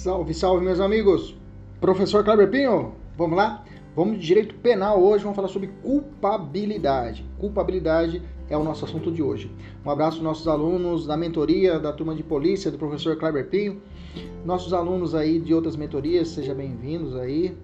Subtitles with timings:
[0.00, 1.36] Salve, salve, meus amigos!
[1.78, 3.62] Professor Kleber Pinho, vamos lá?
[3.94, 7.22] Vamos de direito penal hoje, vamos falar sobre culpabilidade.
[7.38, 9.54] Culpabilidade é o nosso assunto de hoje.
[9.84, 13.82] Um abraço aos nossos alunos da mentoria da turma de polícia do professor Kleber Pinho.
[14.42, 17.54] Nossos alunos aí de outras mentorias, sejam bem-vindos aí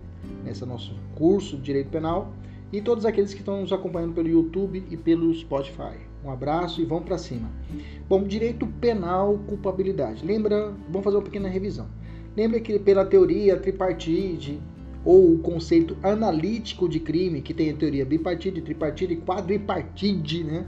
[0.44, 2.34] nesse nosso curso de direito penal.
[2.70, 5.96] E todos aqueles que estão nos acompanhando pelo YouTube e pelo Spotify.
[6.22, 7.48] Um abraço e vamos para cima.
[8.06, 10.22] Bom, direito penal, culpabilidade.
[10.22, 11.86] Lembra, vamos fazer uma pequena revisão.
[12.36, 14.60] Lembra que pela teoria tripartite
[15.04, 20.66] ou o conceito analítico de crime, que tem a teoria bipartite, tripartite e quadripartite, né?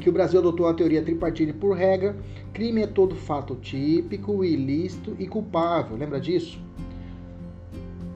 [0.00, 2.16] Que o Brasil adotou a teoria tripartite por regra.
[2.52, 5.96] Crime é todo fato típico, ilícito e culpável.
[5.96, 6.58] Lembra disso?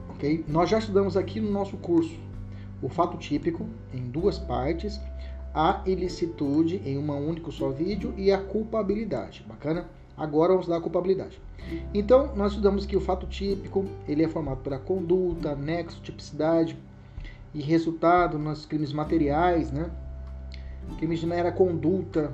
[0.09, 0.43] Ok?
[0.47, 2.19] Nós já estudamos aqui no nosso curso
[2.81, 4.99] o fato típico em duas partes
[5.53, 9.45] a ilicitude em uma único só vídeo e a culpabilidade.
[9.47, 9.89] Bacana?
[10.17, 11.41] Agora vamos dar a culpabilidade.
[11.93, 16.77] Então, nós estudamos que o fato típico, ele é formado pela conduta, nexo, tipicidade
[17.53, 19.89] e resultado nos crimes materiais, né?
[20.97, 22.33] Crimes de mera conduta,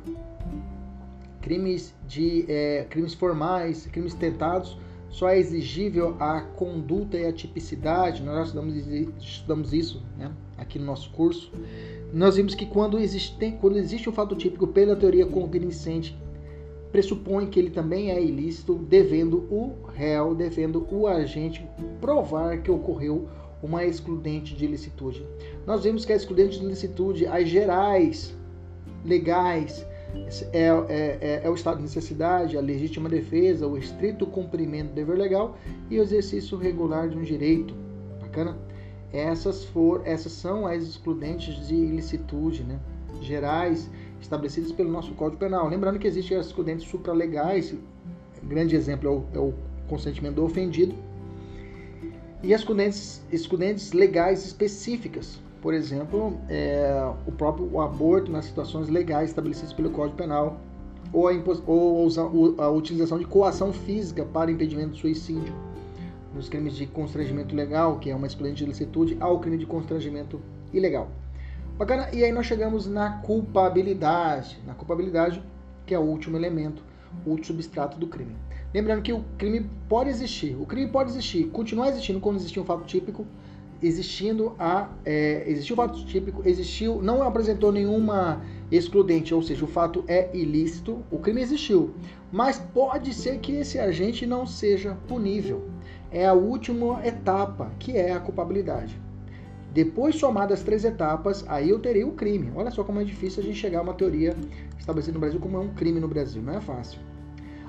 [1.41, 4.77] crimes de é, crimes formais, crimes tentados,
[5.09, 8.23] só é exigível a conduta e a tipicidade.
[8.23, 8.75] Nós estudamos,
[9.19, 10.31] estudamos isso, né?
[10.57, 11.51] Aqui no nosso curso
[12.13, 16.17] nós vimos que quando existe, quando existe um fato típico pela teoria cognoscente,
[16.91, 21.67] pressupõe que ele também é ilícito, devendo o réu, devendo o agente
[21.99, 23.27] provar que ocorreu
[23.61, 25.25] uma excludente de ilicitude.
[25.65, 28.35] Nós vimos que a excludente de ilicitude, as gerais,
[29.03, 29.85] legais,
[30.53, 34.95] é, é, é, é, o estado de necessidade, a legítima defesa, o estrito cumprimento do
[34.95, 35.57] dever legal
[35.89, 37.75] e o exercício regular de um direito.
[38.21, 38.57] Bacana?
[39.11, 42.79] Essas, for, essas são as excludentes de ilicitude né,
[43.21, 43.89] gerais
[44.21, 45.67] estabelecidas pelo nosso Código Penal.
[45.67, 47.73] Lembrando que existem as excludentes supralegais,
[48.43, 49.53] grande exemplo é o, é o
[49.87, 50.95] consentimento do ofendido,
[52.43, 52.63] e as
[53.31, 60.15] excludentes legais específicas, por exemplo, é, o próprio aborto nas situações legais estabelecidas pelo Código
[60.15, 60.59] Penal,
[61.11, 61.31] ou a,
[61.65, 62.07] ou
[62.61, 65.53] a utilização de coação física para impedimento do suicídio
[66.33, 70.39] nos crimes de constrangimento legal, que é uma excludente de ilicitude, ao crime de constrangimento
[70.71, 71.09] ilegal.
[71.77, 72.09] Bacana?
[72.11, 74.59] E aí nós chegamos na culpabilidade.
[74.65, 75.43] Na culpabilidade,
[75.85, 76.83] que é o último elemento,
[77.25, 78.35] o último substrato do crime.
[78.73, 80.55] Lembrando que o crime pode existir.
[80.59, 83.25] O crime pode existir, continuar existindo quando existir um fato típico,
[83.81, 84.89] existindo a.
[85.05, 90.35] É, existiu um fato típico, existiu, não apresentou nenhuma excludente, ou seja, o fato é
[90.35, 91.93] ilícito, o crime existiu.
[92.31, 95.69] Mas pode ser que esse agente não seja punível
[96.11, 98.99] é a última etapa, que é a culpabilidade.
[99.73, 102.51] Depois somadas as três etapas, aí eu terei o crime.
[102.55, 104.35] Olha só como é difícil a gente chegar a uma teoria
[104.77, 106.99] estabelecida no Brasil como é um crime no Brasil, não é fácil.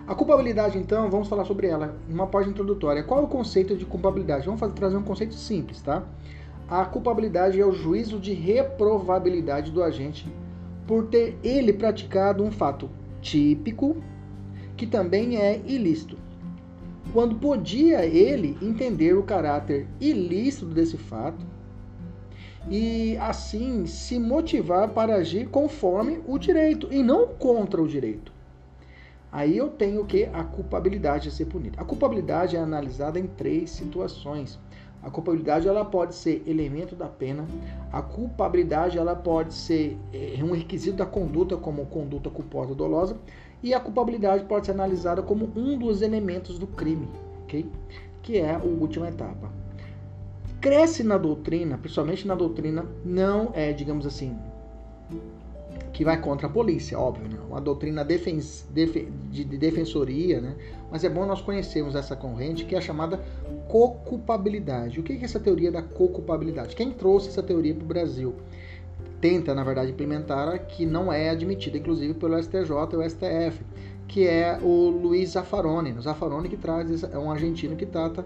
[0.07, 3.03] A culpabilidade, então, vamos falar sobre ela em uma página introdutória.
[3.03, 4.47] Qual é o conceito de culpabilidade?
[4.47, 6.03] Vamos fazer, trazer um conceito simples, tá?
[6.67, 10.27] A culpabilidade é o juízo de reprovabilidade do agente
[10.87, 12.89] por ter ele praticado um fato
[13.21, 13.97] típico
[14.77, 16.17] que também é ilícito
[17.13, 21.45] quando podia ele entender o caráter ilícito desse fato
[22.69, 28.33] e assim se motivar para agir conforme o direito e não contra o direito.
[29.31, 31.81] Aí eu tenho que a culpabilidade a ser punida.
[31.81, 34.59] A culpabilidade é analisada em três situações.
[35.03, 37.47] A culpabilidade ela pode ser elemento da pena.
[37.93, 43.17] A culpabilidade ela pode ser é, um requisito da conduta, como conduta culposa dolosa
[43.63, 47.09] e a culpabilidade pode ser analisada como um dos elementos do crime,
[47.43, 47.67] ok?
[48.23, 49.58] Que é a última etapa.
[50.61, 54.37] Cresce na doutrina, principalmente na doutrina, não é, digamos assim,
[55.93, 57.39] que vai contra a polícia, óbvio, né?
[57.49, 58.95] uma doutrina defens, def,
[59.31, 60.57] de, de, defensoria, né?
[60.91, 63.21] mas é bom nós conhecermos essa corrente que é a chamada
[63.69, 65.01] co-culpabilidade.
[65.01, 66.75] O que é essa teoria da co-culpabilidade?
[66.75, 68.35] Quem trouxe essa teoria para o Brasil?
[69.21, 73.65] Tenta, na verdade, implementar, que não é admitida, inclusive, pelo STJ e o STF,
[74.07, 75.93] que é o Luiz Zaffaroni.
[75.93, 78.25] O Zaffaroni que traz, é um argentino que trata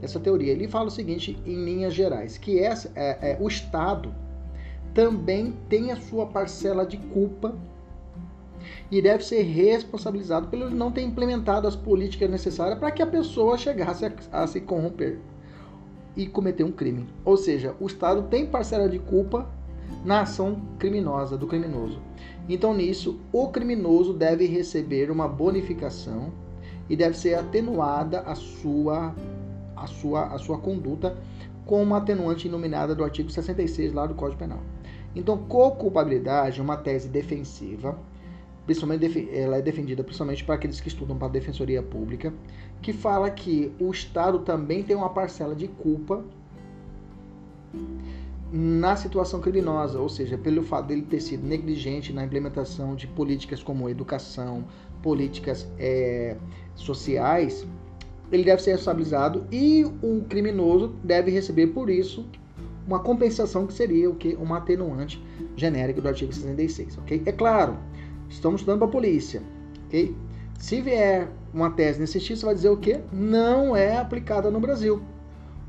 [0.00, 0.52] essa teoria.
[0.52, 4.14] Ele fala o seguinte, em linhas gerais, que é, é, é o Estado
[4.94, 7.54] também tem a sua parcela de culpa
[8.90, 13.56] e deve ser responsabilizado pelo não ter implementado as políticas necessárias para que a pessoa
[13.56, 15.18] chegasse a, a se corromper
[16.16, 17.06] e cometer um crime.
[17.24, 19.48] Ou seja, o Estado tem parcela de culpa
[20.04, 22.00] na ação criminosa do criminoso.
[22.48, 26.32] Então, nisso, o criminoso deve receber uma bonificação
[26.88, 29.14] e deve ser atenuada a sua,
[29.76, 31.16] a sua, a sua conduta
[31.66, 34.60] com uma atenuante iluminada do artigo 66 lá do Código Penal.
[35.14, 37.98] Então, co-culpabilidade é uma tese defensiva
[38.68, 42.34] principalmente ela é defendida principalmente para aqueles que estudam para a defensoria pública,
[42.82, 46.22] que fala que o Estado também tem uma parcela de culpa
[48.50, 53.62] na situação criminosa, ou seja, pelo fato dele ter sido negligente na implementação de políticas
[53.62, 54.64] como educação,
[55.02, 56.36] políticas é,
[56.74, 57.66] sociais,
[58.32, 62.26] ele deve ser responsabilizado e o criminoso deve receber por isso
[62.86, 65.22] uma compensação que seria o que uma atenuante
[65.56, 67.22] genérica do artigo 66, ok?
[67.26, 67.76] É claro,
[68.30, 69.42] estamos estudando para a polícia,
[69.86, 70.16] ok?
[70.58, 73.00] Se vier uma tese nesse sentido, você vai dizer o quê?
[73.12, 75.02] Não é aplicada no Brasil.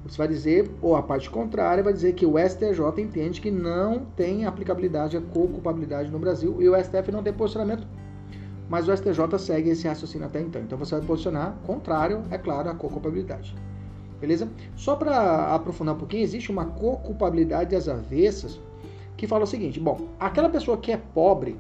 [0.06, 4.06] Você vai dizer, ou a parte contrária vai dizer que o STJ entende que não
[4.16, 7.86] tem aplicabilidade a co-culpabilidade no Brasil e o STF não tem posicionamento,
[8.70, 10.62] mas o STJ segue esse raciocínio até então.
[10.62, 13.54] Então você vai posicionar contrário, é claro, a co-culpabilidade.
[14.22, 14.50] Beleza?
[14.76, 18.60] Só para aprofundar um pouquinho, existe uma co-culpabilidade às avessas
[19.16, 21.60] que fala o seguinte: bom, aquela pessoa que é pobre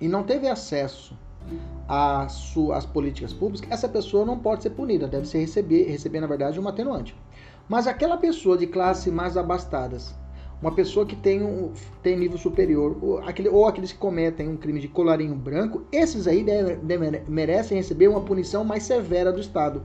[0.00, 1.14] e não teve acesso
[1.88, 6.60] às políticas públicas, essa pessoa não pode ser punida, deve ser receber, receber na verdade,
[6.60, 7.14] uma atenuante.
[7.70, 10.12] Mas aquela pessoa de classe mais abastadas,
[10.60, 11.70] uma pessoa que tem, um,
[12.02, 16.26] tem nível superior, ou, aquele, ou aqueles que cometem um crime de colarinho branco, esses
[16.26, 19.84] aí deve, deve, merecem receber uma punição mais severa do Estado.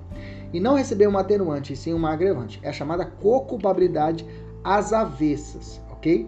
[0.51, 2.59] E não receber uma atenuante, sim uma agravante.
[2.63, 4.25] É a chamada co-culpabilidade
[4.63, 6.27] às avessas, ok?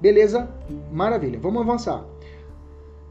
[0.00, 0.48] Beleza?
[0.90, 1.38] Maravilha.
[1.38, 2.06] Vamos avançar.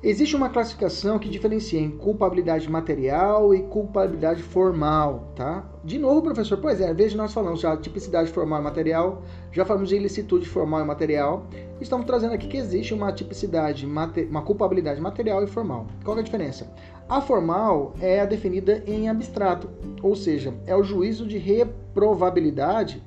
[0.06, 5.68] Existe uma classificação que diferencia em culpabilidade material e culpabilidade formal, tá?
[5.84, 9.66] De novo, professor, pois é, veja nós falamos já de tipicidade formal e material, já
[9.66, 11.48] falamos de ilicitude formal e material,
[11.82, 15.88] estamos trazendo aqui que existe uma tipicidade, uma culpabilidade material e formal.
[16.04, 16.72] Qual é a diferença?
[17.10, 19.72] A formal é a definida em abstrato,
[20.04, 23.02] ou seja, é o juízo de reprovabilidade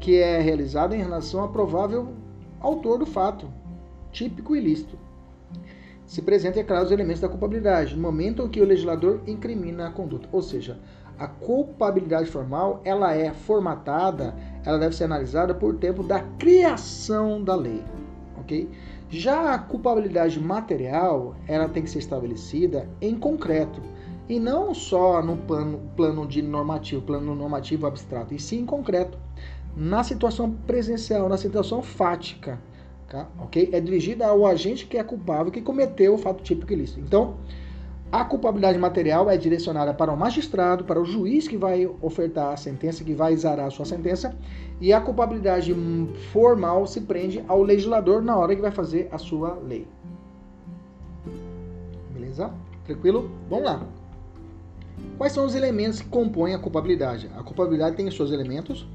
[0.00, 2.14] que é realizado em relação ao provável
[2.58, 3.52] autor do fato,
[4.10, 5.03] típico ilícito
[6.06, 9.88] se presenta, é claro, os elementos da culpabilidade, no momento em que o legislador incrimina
[9.88, 10.28] a conduta.
[10.30, 10.78] Ou seja,
[11.18, 14.34] a culpabilidade formal, ela é formatada,
[14.64, 17.82] ela deve ser analisada por tempo da criação da lei,
[18.38, 18.68] ok?
[19.08, 23.80] Já a culpabilidade material, ela tem que ser estabelecida em concreto,
[24.28, 29.18] e não só no plano, plano de normativo, plano normativo abstrato, e sim em concreto,
[29.76, 32.58] na situação presencial, na situação fática,
[33.08, 33.28] Tá?
[33.72, 37.00] É dirigida ao agente que é culpável, que cometeu o fato típico ilícito.
[37.00, 37.36] Então,
[38.10, 42.56] a culpabilidade material é direcionada para o magistrado, para o juiz que vai ofertar a
[42.56, 44.36] sentença, que vai exarar a sua sentença,
[44.80, 45.74] e a culpabilidade
[46.32, 49.86] formal se prende ao legislador na hora que vai fazer a sua lei.
[52.12, 52.52] Beleza?
[52.84, 53.30] Tranquilo?
[53.50, 53.86] Vamos lá.
[55.18, 57.30] Quais são os elementos que compõem a culpabilidade?
[57.36, 58.86] A culpabilidade tem os seus elementos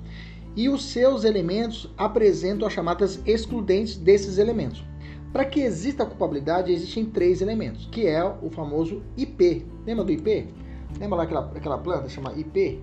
[0.55, 4.83] e os seus elementos apresentam as chamadas excludentes desses elementos.
[5.31, 9.65] Para que exista a culpabilidade, existem três elementos, que é o famoso IP.
[9.85, 10.47] Lembra do IP?
[10.99, 12.81] Lembra lá aquela, aquela planta chama IP?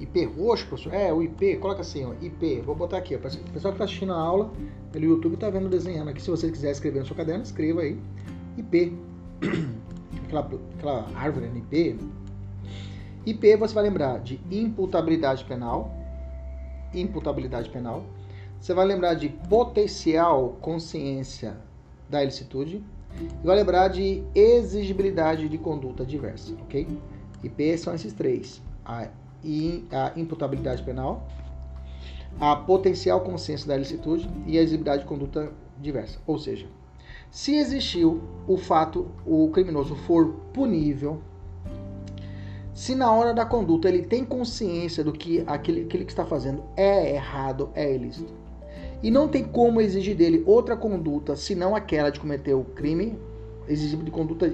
[0.00, 0.92] IP roxo, professor?
[0.92, 2.60] É, o IP, coloca assim, ó, IP.
[2.62, 3.18] Vou botar aqui, ó.
[3.18, 4.52] O pessoal que está assistindo a aula
[4.90, 6.20] pelo YouTube está vendo desenhando aqui.
[6.20, 7.96] Se você quiser escrever no seu caderno, escreva aí.
[8.58, 8.98] IP.
[10.26, 11.62] aquela, aquela árvore, né?
[11.70, 11.98] IP.
[13.26, 15.94] IP você vai lembrar de imputabilidade penal,
[16.94, 18.04] imputabilidade penal.
[18.60, 21.56] Você vai lembrar de potencial consciência
[22.08, 22.82] da ilicitude.
[23.20, 26.86] E vai lembrar de exigibilidade de conduta diversa, ok?
[27.42, 28.62] IP são esses três.
[28.84, 29.08] A,
[29.92, 31.28] a imputabilidade penal,
[32.40, 36.18] a potencial consciência da ilicitude e a exigibilidade de conduta diversa.
[36.26, 36.66] Ou seja,
[37.30, 41.20] se existiu o fato, o criminoso for punível,
[42.74, 46.62] se na hora da conduta ele tem consciência do que aquele, aquele que está fazendo
[46.76, 48.34] é errado, é ilícito,
[49.02, 53.16] e não tem como exigir dele outra conduta senão aquela de cometer o crime,
[53.68, 54.52] exigir de conduta,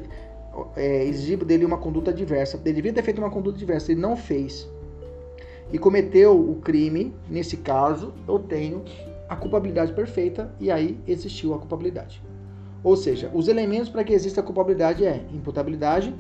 [0.77, 2.61] é, exigir dele uma conduta diversa.
[2.65, 4.69] Ele devia ter feito uma conduta diversa, ele não fez
[5.73, 7.15] e cometeu o crime.
[7.29, 8.85] Nesse caso, eu tenho
[9.29, 12.23] a culpabilidade perfeita e aí existiu a culpabilidade.
[12.83, 16.15] Ou seja, os elementos para que exista a culpabilidade é imputabilidade,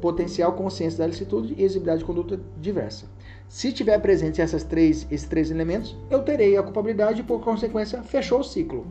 [0.00, 3.06] potencial consciência da licitude e exigibilidade de conduta diversa.
[3.48, 8.02] Se tiver presente essas três, esses três elementos, eu terei a culpabilidade e, por consequência,
[8.02, 8.86] fechou o ciclo.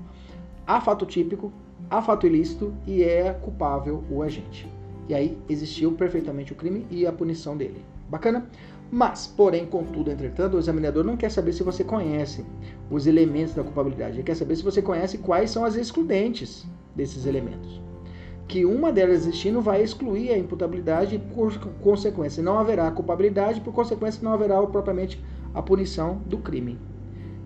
[0.66, 1.52] Há fato típico,
[1.90, 4.70] há fato ilícito e é culpável o agente.
[5.08, 7.84] E aí existiu perfeitamente o crime e a punição dele.
[8.10, 8.50] Bacana?
[8.92, 12.46] Mas, porém, contudo, entretanto, o examinador não quer saber se você conhece
[12.90, 17.26] os elementos da culpabilidade, ele quer saber se você conhece quais são as excludentes desses
[17.26, 17.85] elementos
[18.48, 23.74] que uma delas existindo vai excluir a imputabilidade e, por consequência, não haverá culpabilidade, por
[23.74, 25.24] consequência, não haverá propriamente
[25.54, 26.80] a punição do crime.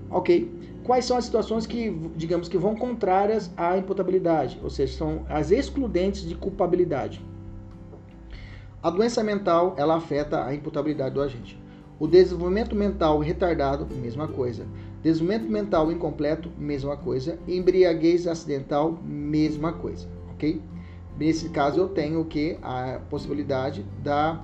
[0.10, 0.52] Ok?
[0.84, 5.52] Quais são as situações que, digamos que vão contrárias à imputabilidade, ou seja, são as
[5.52, 7.24] excludentes de culpabilidade?
[8.82, 11.62] A doença mental, ela afeta a imputabilidade do agente.
[12.00, 14.66] O desenvolvimento mental retardado, mesma coisa.
[15.04, 17.38] Desenvolvimento mental incompleto, mesma coisa.
[17.48, 20.62] Embriaguez acidental, mesma coisa, ok?
[21.20, 22.58] Nesse caso, eu tenho que?
[22.62, 24.42] A possibilidade da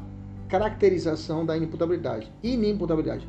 [0.50, 2.30] caracterização da inimputabilidade.
[2.44, 3.26] Inimputabilidade,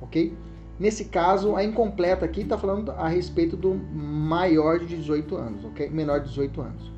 [0.00, 0.32] ok?
[0.80, 5.90] Nesse caso, a incompleta aqui está falando a respeito do maior de 18 anos, ok?
[5.90, 6.92] Menor de 18 anos.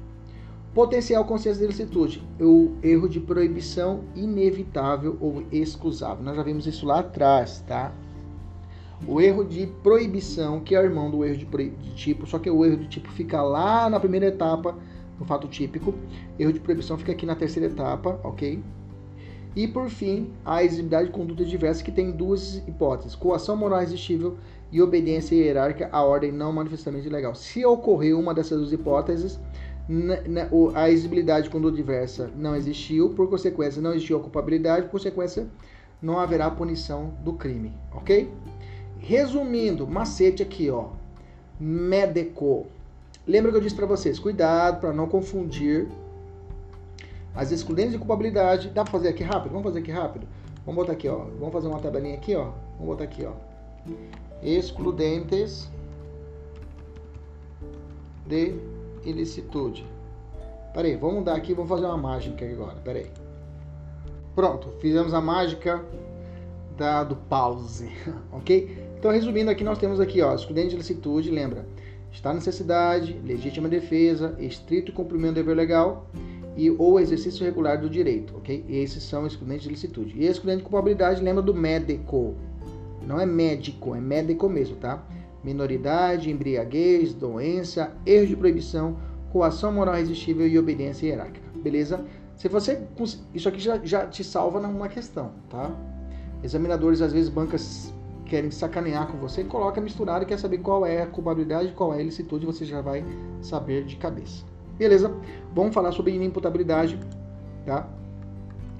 [0.73, 6.23] Potencial consciência de ilicitude, o erro de proibição inevitável ou excusável.
[6.23, 7.93] Nós já vimos isso lá atrás, tá?
[9.07, 12.51] O erro de proibição, que é o irmão do erro de, de tipo, só que
[12.51, 14.77] o erro de tipo fica lá na primeira etapa,
[15.19, 15.95] no fato típico.
[16.39, 18.63] Erro de proibição fica aqui na terceira etapa, ok?
[19.57, 24.37] E por fim, a exigibilidade de conduta diversa, que tem duas hipóteses: coação moral irresistível
[24.71, 27.35] e obediência hierárquica à ordem não manifestamente legal.
[27.35, 29.41] Se ocorrer uma dessas duas hipóteses,
[30.75, 35.49] a exigibilidade de conduta diversa não existiu, por consequência, não existiu a culpabilidade, por consequência,
[36.01, 38.31] não haverá punição do crime, ok?
[38.99, 40.91] Resumindo, macete aqui, ó.
[41.59, 42.67] Médico.
[43.29, 45.87] Lembra que eu disse para vocês, cuidado para não confundir
[47.35, 48.71] as excludentes de culpabilidade.
[48.71, 49.53] Dá para fazer aqui rápido?
[49.53, 50.27] Vamos fazer aqui rápido?
[50.65, 51.27] Vamos botar aqui, ó.
[51.39, 52.53] Vamos fazer uma tabelinha aqui, ó.
[52.79, 53.33] Vamos botar aqui, ó.
[54.43, 55.69] Excludentes
[58.27, 58.55] de
[59.05, 59.87] ilicitude.
[60.73, 62.77] Peraí, vamos mudar aqui, vamos fazer uma mágica agora.
[62.83, 63.11] Peraí.
[64.35, 65.85] Pronto, fizemos a mágica
[66.79, 67.91] da, do pause,
[68.33, 68.89] ok?
[68.99, 71.67] Então, resumindo aqui, nós temos aqui, ó, excludente de ilicitude, lembra?
[72.13, 76.11] Está necessidade, legítima defesa, estrito cumprimento do dever legal
[76.57, 78.65] e ou exercício regular do direito, ok?
[78.69, 80.15] Esses são excludentes de licitude.
[80.17, 82.35] E excludente de culpabilidade, lembra do médico.
[83.07, 85.07] Não é médico, é médico mesmo, tá?
[85.43, 88.97] minoridade, embriaguez, doença, erro de proibição,
[89.33, 91.49] coação moral irresistível e obediência hierárquica.
[91.63, 92.05] Beleza?
[92.37, 92.83] Se você
[93.35, 95.71] isso aqui já, já te salva numa questão, tá?
[96.43, 97.93] Examinadores às vezes bancas
[98.29, 101.99] querem sacanear com você, coloca misturado e quer saber qual é a culpabilidade, qual é
[101.99, 103.05] a ilicitude, você já vai
[103.41, 104.45] saber de cabeça.
[104.77, 105.13] Beleza?
[105.55, 106.99] Vamos falar sobre inimputabilidade,
[107.67, 107.89] tá?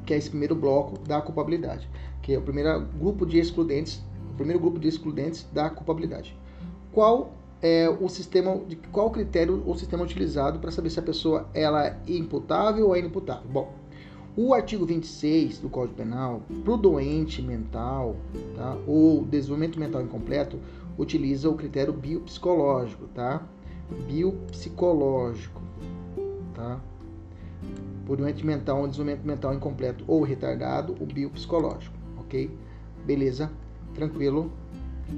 [0.07, 1.89] Que é esse primeiro bloco da culpabilidade,
[2.23, 4.01] que é o primeiro grupo de excludentes,
[4.31, 6.37] o primeiro grupo de excludentes da culpabilidade
[6.93, 11.49] qual é o sistema, de qual critério o sistema utilizado para saber se a pessoa
[11.55, 13.49] ela é imputável ou é inimputável.
[13.51, 13.73] Bom,
[14.41, 18.15] o artigo 26 do Código Penal, para o doente mental
[18.55, 20.61] tá, ou desenvolvimento mental incompleto,
[20.97, 23.43] utiliza o critério biopsicológico, tá?
[24.07, 25.61] Biopsicológico,
[26.55, 26.81] tá?
[28.07, 32.49] Por doente mental, um desenvolvimento mental incompleto ou retardado, o biopsicológico, ok?
[33.05, 33.51] Beleza?
[33.93, 34.53] Tranquilo?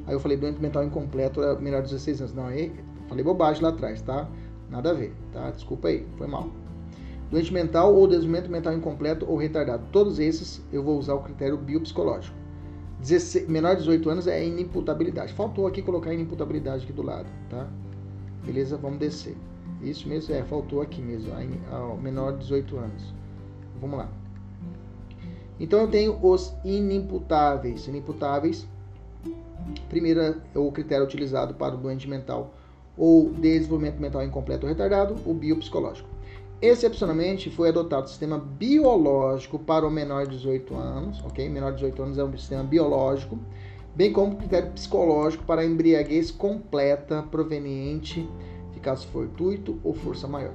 [0.07, 2.33] Aí eu falei doente mental incompleto é menor de 16 anos.
[2.33, 2.45] Não,
[3.07, 4.27] falei bobagem lá atrás, tá?
[4.71, 5.51] Nada a ver, tá?
[5.51, 6.49] Desculpa aí, foi mal.
[7.31, 9.85] Doente mental ou desenvolvimento mental incompleto ou retardado.
[9.93, 12.37] Todos esses eu vou usar o critério biopsicológico.
[13.01, 15.33] 16, menor de 18 anos é inimputabilidade.
[15.33, 17.69] Faltou aqui colocar inimputabilidade aqui do lado, tá?
[18.45, 18.77] Beleza?
[18.77, 19.37] Vamos descer.
[19.81, 23.15] Isso mesmo, é, faltou aqui mesmo, a menor de 18 anos.
[23.81, 24.09] Vamos lá.
[25.59, 27.87] Então eu tenho os inimputáveis.
[27.87, 28.67] Inimputáveis
[29.89, 32.55] Primeiro é o critério utilizado para o doente mental
[32.97, 36.09] ou desenvolvimento mental incompleto ou retardado, o biopsicológico.
[36.63, 41.49] Excepcionalmente, foi adotado o sistema biológico para o menor de 18 anos, ok?
[41.49, 43.39] Menor de 18 anos é um sistema biológico,
[43.95, 48.29] bem como critério psicológico para embriaguez completa proveniente
[48.75, 50.55] de caso fortuito ou força maior.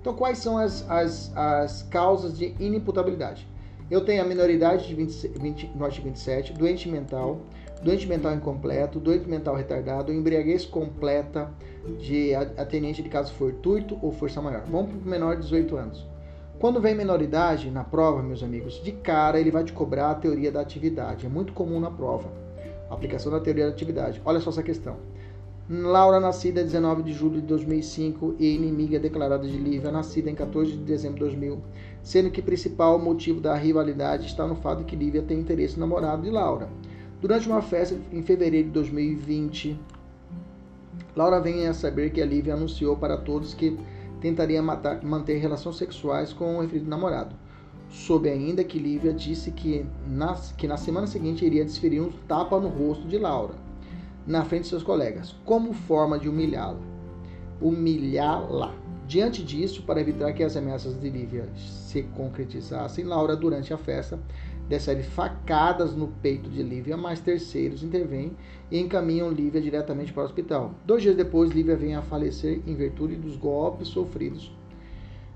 [0.00, 3.48] Então, quais são as, as, as causas de inimputabilidade?
[3.90, 7.40] Eu tenho a minoridade de 20, 20, no artigo 27, doente mental,
[7.82, 11.50] doente mental incompleto, doente mental retardado, embriaguez completa
[11.98, 14.64] de atendente de caso fortuito ou força maior.
[14.70, 16.06] Vamos para o menor de 18 anos.
[16.58, 20.50] Quando vem menoridade na prova, meus amigos, de cara ele vai te cobrar a teoria
[20.50, 21.24] da atividade.
[21.24, 22.28] É muito comum na prova.
[22.90, 24.20] A aplicação da teoria da atividade.
[24.24, 24.96] Olha só essa questão.
[25.70, 30.34] Laura, nascida em 19 de julho de 2005 e inimiga declarada de Lívia, nascida em
[30.34, 31.58] 14 de dezembro de 2000,
[32.02, 35.74] sendo que o principal motivo da rivalidade está no fato de que Lívia tem interesse
[35.74, 36.70] no namorado de Laura.
[37.20, 39.76] Durante uma festa em fevereiro de 2020,
[41.16, 43.76] Laura vem a saber que a Lívia anunciou para todos que
[44.20, 47.34] tentaria matar, manter relações sexuais com o referido namorado.
[47.90, 52.60] Soube ainda que Lívia disse que na, que na semana seguinte iria desferir um tapa
[52.60, 53.54] no rosto de Laura,
[54.24, 56.78] na frente de seus colegas, como forma de humilhá-la.
[57.60, 58.74] Humilhá-la.
[59.08, 64.20] Diante disso, para evitar que as ameaças de Lívia se concretizassem, Laura, durante a festa,
[64.68, 68.36] desfere facadas no peito de Lívia, mas terceiros intervêm
[68.70, 70.74] e encaminham Lívia diretamente para o hospital.
[70.84, 74.52] Dois dias depois, Lívia vem a falecer em virtude dos golpes sofridos.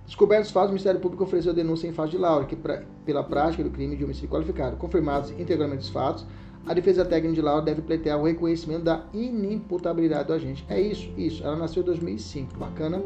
[0.05, 3.25] Descobertos os fatos, o Ministério Público ofereceu denúncia em face de Laura, que pra, pela
[3.25, 4.77] prática do crime de homicídio qualificado.
[4.77, 6.27] Confirmados integralmente os fatos,
[6.67, 10.65] a defesa técnica de Laura deve pleitear o reconhecimento da inimputabilidade do agente.
[10.69, 11.43] É isso, isso.
[11.43, 13.03] Ela nasceu em 2005, bacana?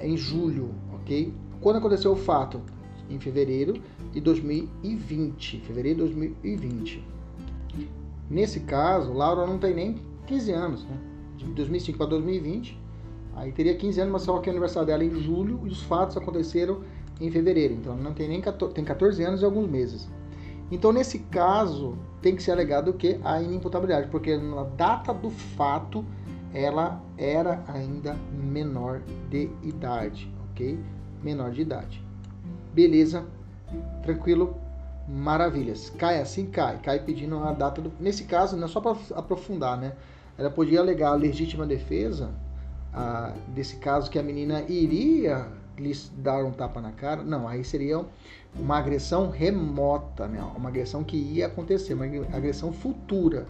[0.00, 1.34] Em julho, ok?
[1.60, 2.62] Quando aconteceu o fato?
[3.10, 3.74] Em fevereiro
[4.12, 5.60] de 2020.
[5.60, 7.04] Fevereiro de 2020.
[8.30, 9.96] Nesse caso, Laura não tem nem
[10.26, 10.96] 15 anos, né?
[11.36, 12.78] De 2005 para 2020.
[13.34, 15.82] Aí teria 15 anos, mas só que o aniversário dela é em julho e os
[15.82, 16.82] fatos aconteceram
[17.20, 17.74] em fevereiro.
[17.74, 20.08] Então não tem nem 14, tem 14 anos e alguns meses.
[20.70, 23.18] Então, nesse caso, tem que ser alegado o que?
[23.24, 26.04] A inimputabilidade, porque na data do fato
[26.52, 29.00] ela era ainda menor
[29.30, 30.78] de idade, ok?
[31.22, 32.04] Menor de idade.
[32.74, 33.26] Beleza?
[34.02, 34.56] Tranquilo?
[35.06, 35.90] Maravilhas.
[35.90, 36.78] Cai assim, cai.
[36.78, 37.92] Cai pedindo a data do.
[37.98, 39.92] Nesse caso, não é só para aprofundar, né?
[40.36, 42.30] Ela podia alegar a legítima defesa
[42.92, 47.22] a, desse caso que a menina iria lhes dar um tapa na cara.
[47.22, 48.04] Não, aí seria
[48.54, 50.42] uma agressão remota, né?
[50.56, 53.46] uma agressão que ia acontecer, uma agressão futura.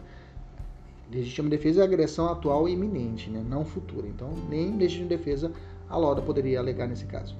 [1.11, 3.43] Legítima defesa é agressão atual e iminente, né?
[3.47, 4.07] não futura.
[4.07, 5.51] Então, nem legítima defesa
[5.89, 7.35] a Loda poderia alegar nesse caso.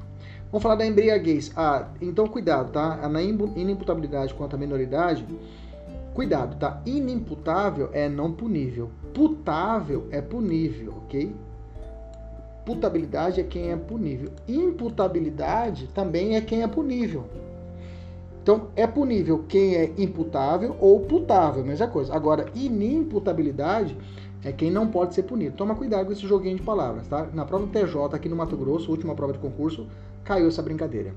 [0.51, 1.51] Vamos falar da embriaguez.
[1.55, 3.07] Ah, então cuidado, tá?
[3.07, 5.25] Na inimputabilidade quanto à minoridade,
[6.13, 6.81] cuidado, tá?
[6.85, 8.89] Inimputável é não punível.
[9.13, 11.35] Putável é punível, ok?
[12.65, 14.31] Putabilidade é quem é punível.
[14.47, 17.25] Imputabilidade também é quem é punível.
[18.41, 22.15] Então, é punível quem é imputável ou putável, mesma coisa.
[22.15, 23.95] Agora, inimputabilidade
[24.43, 25.55] é quem não pode ser punido.
[25.55, 27.27] Toma cuidado com esse joguinho de palavras, tá?
[27.33, 29.85] Na prova do TJ aqui no Mato Grosso, última prova de concurso,
[30.29, 31.15] caiu essa brincadeira.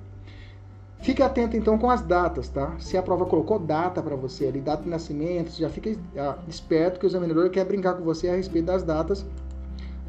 [1.02, 2.74] Fique atento então com as datas, tá?
[2.78, 6.98] Se a prova colocou data para você ali, data de nascimento, já fica ah, esperto
[6.98, 9.26] que o examinador quer brincar com você a respeito das datas.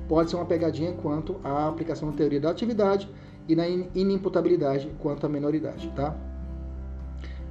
[0.08, 3.10] Pode ser uma pegadinha quanto à aplicação da teoria da atividade
[3.46, 6.16] e na inimputabilidade quanto à menoridade, tá?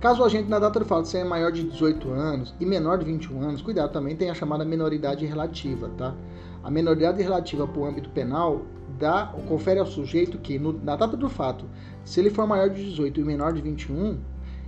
[0.00, 3.04] Caso o agente na data do fato seja maior de 18 anos e menor de
[3.04, 6.14] 21 anos, cuidado também, tem a chamada menoridade relativa, tá?
[6.64, 8.62] A menoridade relativa para o âmbito penal
[8.98, 11.64] dá, confere ao sujeito que, no, na data do fato,
[12.04, 14.18] se ele for maior de 18 e menor de 21,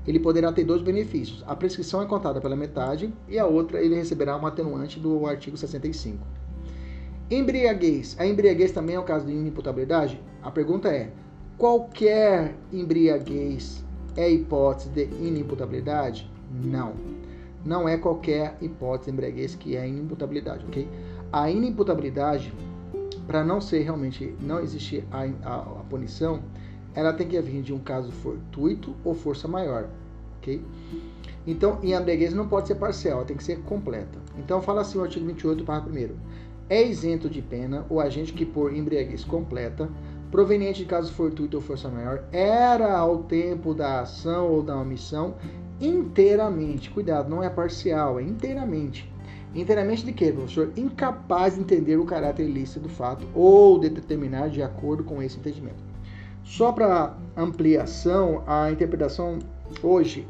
[0.06, 1.42] ele poderá ter dois benefícios.
[1.46, 5.56] A prescrição é contada pela metade e a outra ele receberá um atenuante do artigo
[5.56, 6.18] 65.
[7.30, 8.16] Embriaguez.
[8.18, 10.20] A embriaguez também é o caso de inimputabilidade?
[10.42, 11.10] A pergunta é:
[11.56, 13.82] qualquer embriaguez
[14.14, 16.30] é hipótese de inimputabilidade?
[16.62, 16.92] Não.
[17.64, 20.86] Não é qualquer hipótese de embriaguez que é inimputabilidade, ok?
[21.32, 22.52] A inimputabilidade,
[23.26, 26.42] para não ser realmente, não existir a, a, a, punição,
[26.94, 29.88] ela tem que vir de um caso fortuito ou força maior,
[30.38, 30.62] ok?
[31.46, 34.18] Então, em embriaguez não pode ser parcial, ela tem que ser completa.
[34.38, 36.16] Então, fala assim o artigo 28, parágrafo 1
[36.68, 39.88] É isento de pena o agente que por embriaguez completa
[40.34, 45.36] proveniente de caso fortuito ou força maior, era ao tempo da ação ou da omissão
[45.80, 49.08] inteiramente, cuidado, não é parcial, é inteiramente.
[49.54, 50.72] Inteiramente de quê, professor?
[50.76, 55.38] Incapaz de entender o caráter ilícito do fato ou de determinar de acordo com esse
[55.38, 55.82] entendimento.
[56.42, 59.38] Só para ampliação, a interpretação
[59.82, 60.26] hoje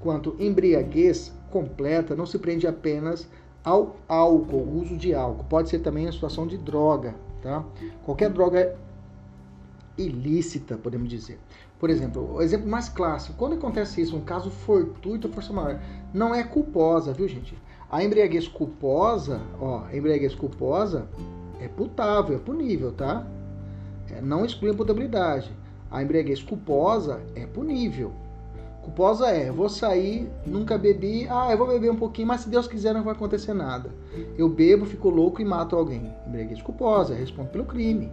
[0.00, 3.28] quanto embriaguez completa não se prende apenas
[3.64, 5.44] ao álcool, o uso de álcool.
[5.44, 7.64] Pode ser também a situação de droga, tá?
[8.04, 8.76] Qualquer droga
[9.98, 11.38] ilícita, podemos dizer.
[11.78, 15.80] Por exemplo, o exemplo mais clássico, quando acontece isso, um caso fortuito força maior,
[16.14, 17.56] não é culposa, viu gente?
[17.90, 21.06] A embriaguez culposa, ó, a embriaguez culposa
[21.60, 23.24] é putável, é punível, tá?
[24.10, 25.50] É, não exclui a putabilidade.
[25.90, 28.12] A embriaguez culposa é punível.
[28.82, 32.66] Culposa é, vou sair, nunca bebi, ah, eu vou beber um pouquinho, mas se Deus
[32.68, 33.90] quiser não vai acontecer nada.
[34.36, 36.12] Eu bebo, fico louco e mato alguém.
[36.26, 38.10] Embriaguez culposa, respondo pelo crime.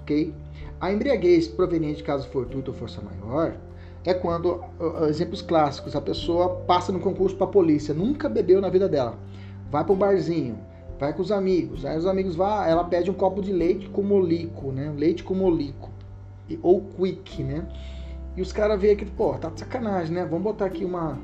[0.00, 0.32] Ok?
[0.80, 3.56] A embriaguez proveniente de caso fortuito ou força maior
[4.04, 4.62] é quando,
[5.08, 9.18] exemplos clássicos, a pessoa passa no concurso para a polícia, nunca bebeu na vida dela,
[9.70, 10.58] vai para um barzinho,
[10.98, 14.02] vai com os amigos, aí os amigos vão, ela pede um copo de leite com
[14.02, 14.92] molico, né?
[14.96, 15.90] Leite com molico,
[16.62, 17.66] ou quick, né?
[18.36, 20.24] E os caras veem aqui, pô, tá de sacanagem, né?
[20.24, 21.18] Vamos botar aqui uma,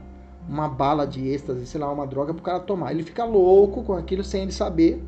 [0.49, 2.91] uma bala de êxtase, sei lá, uma droga pro cara tomar.
[2.91, 5.03] Ele fica louco com aquilo sem ele saber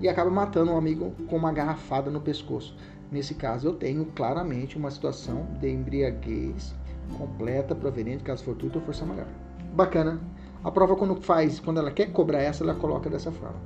[0.00, 2.76] e acaba matando um amigo com uma garrafada no pescoço.
[3.12, 6.74] Nesse caso, eu tenho claramente uma situação de embriaguez
[7.16, 9.26] completa, proveniente caso fortuito ou força maior.
[9.74, 10.20] Bacana.
[10.64, 13.60] A prova, quando faz, quando ela quer cobrar essa, ela coloca dessa forma.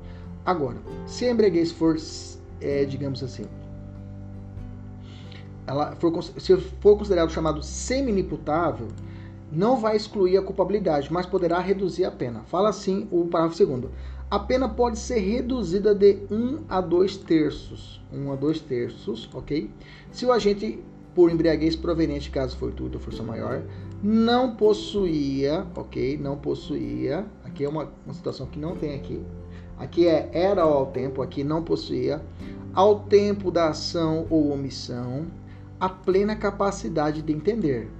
[0.44, 0.76] Agora,
[1.07, 1.96] se a embriaguez for,
[2.61, 3.44] é, digamos assim,
[5.66, 8.88] ela for, se for considerado chamado semi-imputável,
[9.53, 12.40] não vai excluir a culpabilidade, mas poderá reduzir a pena.
[12.46, 13.90] Fala assim o parágrafo segundo.
[14.31, 18.00] A pena pode ser reduzida de 1 a 2 terços.
[18.12, 19.70] 1 a 2 terços, ok?
[20.12, 20.83] Se o agente
[21.14, 23.62] por embriaguez proveniente de caso fortuito ou força maior
[24.03, 26.16] não possuía, ok?
[26.16, 27.27] Não possuía.
[27.44, 29.23] Aqui é uma, uma situação que não tem aqui.
[29.79, 32.23] Aqui é era ao tempo, aqui não possuía.
[32.73, 35.27] Ao tempo da ação ou omissão,
[35.79, 37.90] a plena capacidade de entender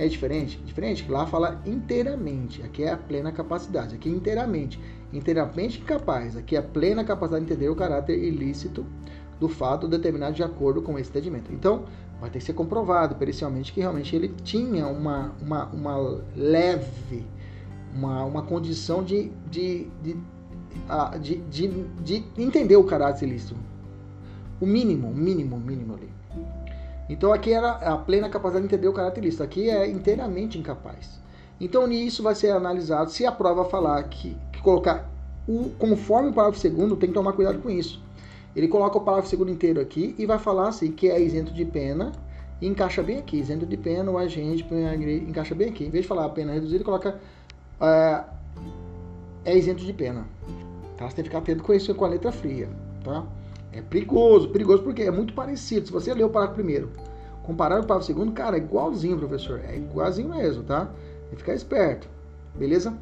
[0.00, 0.56] é diferente?
[0.64, 1.10] Diferente.
[1.10, 2.62] Lá fala inteiramente.
[2.62, 3.94] Aqui é a plena capacidade.
[3.94, 4.80] Aqui é inteiramente.
[5.12, 6.38] Inteiramente capaz.
[6.38, 8.86] Aqui é a plena capacidade de entender o caráter ilícito
[9.40, 11.50] do fato determinado de acordo com esse entendimento.
[11.52, 11.84] Então,
[12.20, 17.26] vai ter que ser comprovado pericialmente que realmente ele tinha uma, uma, uma leve,
[17.94, 20.16] uma, uma condição de, de, de,
[21.20, 21.68] de, de,
[22.04, 23.56] de entender o caráter ilícito.
[24.60, 26.10] O mínimo, o mínimo, o mínimo ali.
[27.08, 29.42] Então aqui era a plena capacidade de entender o caracterista.
[29.42, 31.18] Aqui é inteiramente incapaz.
[31.58, 35.10] Então nisso vai ser analisado se a prova falar que, que colocar
[35.48, 38.00] o conforme o parágrafo segundo, tem que tomar cuidado com isso.
[38.54, 41.64] Ele coloca o parágrafo segundo inteiro aqui e vai falar assim que é isento de
[41.64, 42.12] pena
[42.60, 43.38] e encaixa bem aqui.
[43.38, 44.66] Isento de pena, o agente
[45.28, 45.84] encaixa bem aqui.
[45.84, 47.20] Em vez de falar a pena reduzida, coloca
[47.80, 48.24] é,
[49.44, 50.26] é isento de pena.
[50.96, 51.08] Tá?
[51.08, 52.68] Você tem que ficar atento com isso com a letra fria.
[53.04, 53.24] Tá?
[53.72, 55.86] É perigoso, perigoso porque é muito parecido.
[55.86, 56.90] Se você ler o parágrafo primeiro,
[57.44, 59.60] comparar o parágrafo segundo, cara, é igualzinho, professor.
[59.64, 60.86] É igualzinho mesmo, tá?
[60.86, 62.08] Tem que ficar esperto.
[62.54, 62.92] Beleza?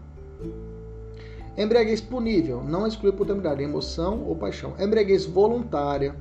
[1.59, 4.75] Embriaguez punível, não exclui potabilidade, emoção ou paixão.
[4.79, 6.14] Embriaguez voluntária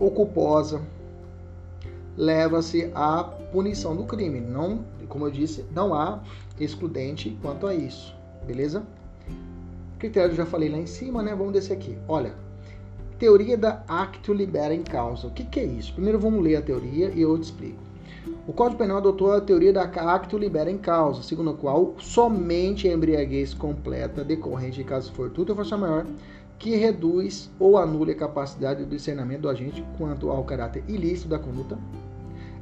[0.00, 0.80] ou culposa
[2.16, 4.40] leva-se à punição do crime.
[4.40, 6.22] Não, como eu disse, não há
[6.58, 8.16] excludente quanto a isso.
[8.46, 8.82] Beleza?
[9.98, 11.34] Critério já falei lá em cima, né?
[11.34, 11.98] Vamos descer aqui.
[12.08, 12.34] Olha,
[13.18, 15.26] Teoria da acto libera em causa.
[15.26, 15.94] O que, que é isso?
[15.94, 17.85] Primeiro vamos ler a teoria e eu te explico.
[18.46, 22.88] O Código Penal adotou a teoria da acto libera em causa, segundo a qual somente
[22.88, 26.06] a embriaguez completa decorrente de caso fortuito ou força maior
[26.58, 31.38] que reduz ou anula a capacidade de discernimento do agente quanto ao caráter ilícito da
[31.38, 31.76] conduta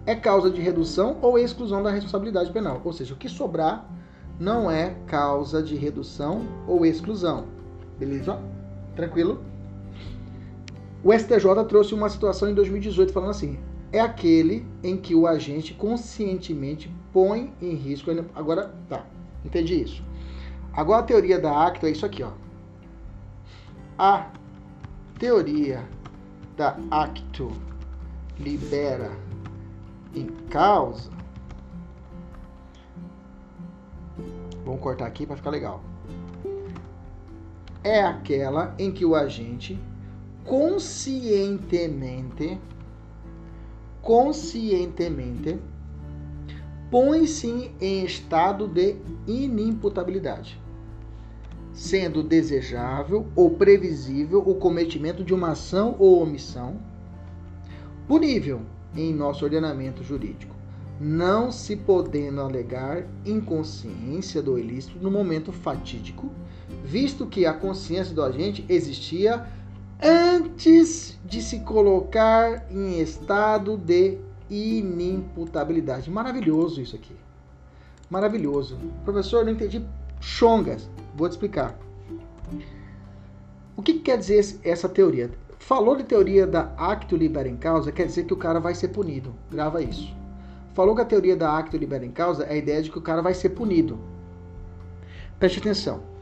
[0.07, 2.81] é causa de redução ou exclusão da responsabilidade penal.
[2.85, 3.89] Ou seja, o que sobrar
[4.39, 7.45] não é causa de redução ou exclusão.
[7.99, 8.39] Beleza?
[8.97, 9.43] Tranquilo?
[11.03, 13.59] O STJ trouxe uma situação em 2018 falando assim:
[13.93, 18.11] é aquele em que o agente conscientemente põe em risco.
[18.35, 19.05] Agora, tá,
[19.45, 20.03] entendi isso.
[20.73, 22.33] Agora a teoria da acto é isso aqui, ó.
[23.97, 24.31] A
[25.19, 25.89] teoria
[26.57, 27.53] da acto
[28.39, 29.13] libera
[30.15, 31.11] em causa.
[34.65, 35.83] Vamos cortar aqui para ficar legal.
[37.83, 39.79] É aquela em que o agente
[40.45, 42.59] conscientemente,
[44.05, 45.59] conscientemente,
[46.91, 50.61] põe-se em estado de inimputabilidade,
[51.73, 56.79] sendo desejável ou previsível o cometimento de uma ação ou omissão
[58.07, 58.61] punível
[58.95, 60.55] em nosso ordenamento jurídico,
[61.01, 66.31] não se podendo alegar inconsciência do ilícito no momento fatídico,
[66.85, 69.47] visto que a consciência do agente existia
[70.03, 74.19] antes de se colocar em estado de
[74.51, 76.11] inimputabilidade.
[76.11, 77.15] Maravilhoso isso aqui.
[78.11, 78.79] Maravilhoso.
[79.05, 79.85] Professor, não entendi
[80.21, 80.89] chongas.
[81.15, 81.79] Vou te explicar.
[83.77, 85.31] O que, que quer dizer essa teoria?
[85.59, 88.89] Falou de teoria da acto libera em causa, quer dizer que o cara vai ser
[88.89, 89.35] punido.
[89.51, 90.15] Grava isso.
[90.75, 93.03] Falou que a teoria da acto libera em causa é a ideia de que o
[93.03, 93.99] cara vai ser punido.
[95.39, 96.14] Preste atenção.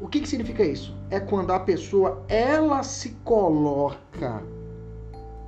[0.00, 0.96] O que, que significa isso?
[1.10, 4.42] É quando a pessoa ela se coloca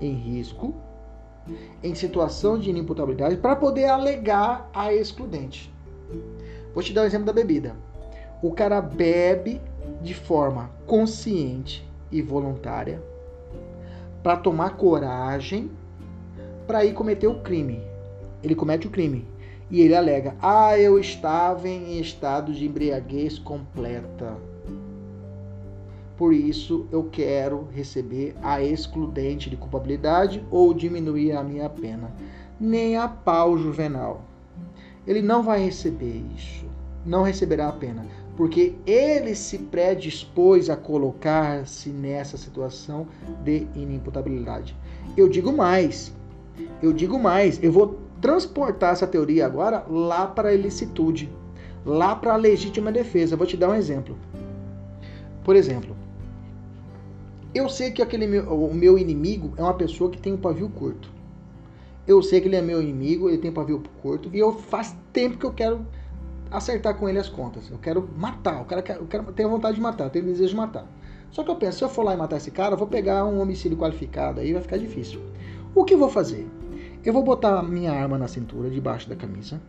[0.01, 0.75] em risco,
[1.83, 5.73] em situação de inimputabilidade, para poder alegar a excludente.
[6.75, 7.75] Vou te dar o um exemplo da bebida.
[8.43, 9.61] O cara bebe
[10.03, 13.03] de forma consciente e voluntária
[14.23, 15.71] para tomar coragem
[16.67, 17.81] para ir cometer o crime.
[18.43, 19.27] Ele comete o crime.
[19.73, 24.37] E ele alega: Ah, eu estava em estado de embriaguez completa.
[26.15, 32.13] Por isso eu quero receber a excludente de culpabilidade ou diminuir a minha pena.
[32.61, 34.23] Nem a pau juvenal.
[35.07, 36.67] Ele não vai receber isso.
[37.05, 38.05] Não receberá a pena.
[38.37, 43.07] Porque ele se predispôs a colocar-se nessa situação
[43.43, 44.77] de inimputabilidade.
[45.17, 46.13] Eu digo mais.
[46.83, 47.63] Eu digo mais.
[47.63, 51.29] Eu vou transportar essa teoria agora lá para a ilicitude,
[51.85, 53.37] lá para a legítima defesa.
[53.37, 54.17] Vou te dar um exemplo.
[55.45, 55.97] Por exemplo,
[57.53, 60.69] eu sei que aquele meu, o meu inimigo é uma pessoa que tem um pavio
[60.69, 61.11] curto.
[62.07, 65.37] Eu sei que ele é meu inimigo, ele tem pavio curto e eu faz tempo
[65.37, 65.85] que eu quero
[66.49, 67.69] acertar com ele as contas.
[67.71, 70.57] Eu quero matar, eu quero, eu quero tenho vontade de matar, eu tenho desejo de
[70.57, 70.87] matar.
[71.33, 73.25] Só que eu penso, se eu for lá e matar esse cara, eu vou pegar
[73.25, 75.21] um homicídio qualificado, aí vai ficar difícil.
[75.75, 76.47] O que eu vou fazer?
[77.05, 79.61] Eu vou botar minha arma na cintura, debaixo da camisa,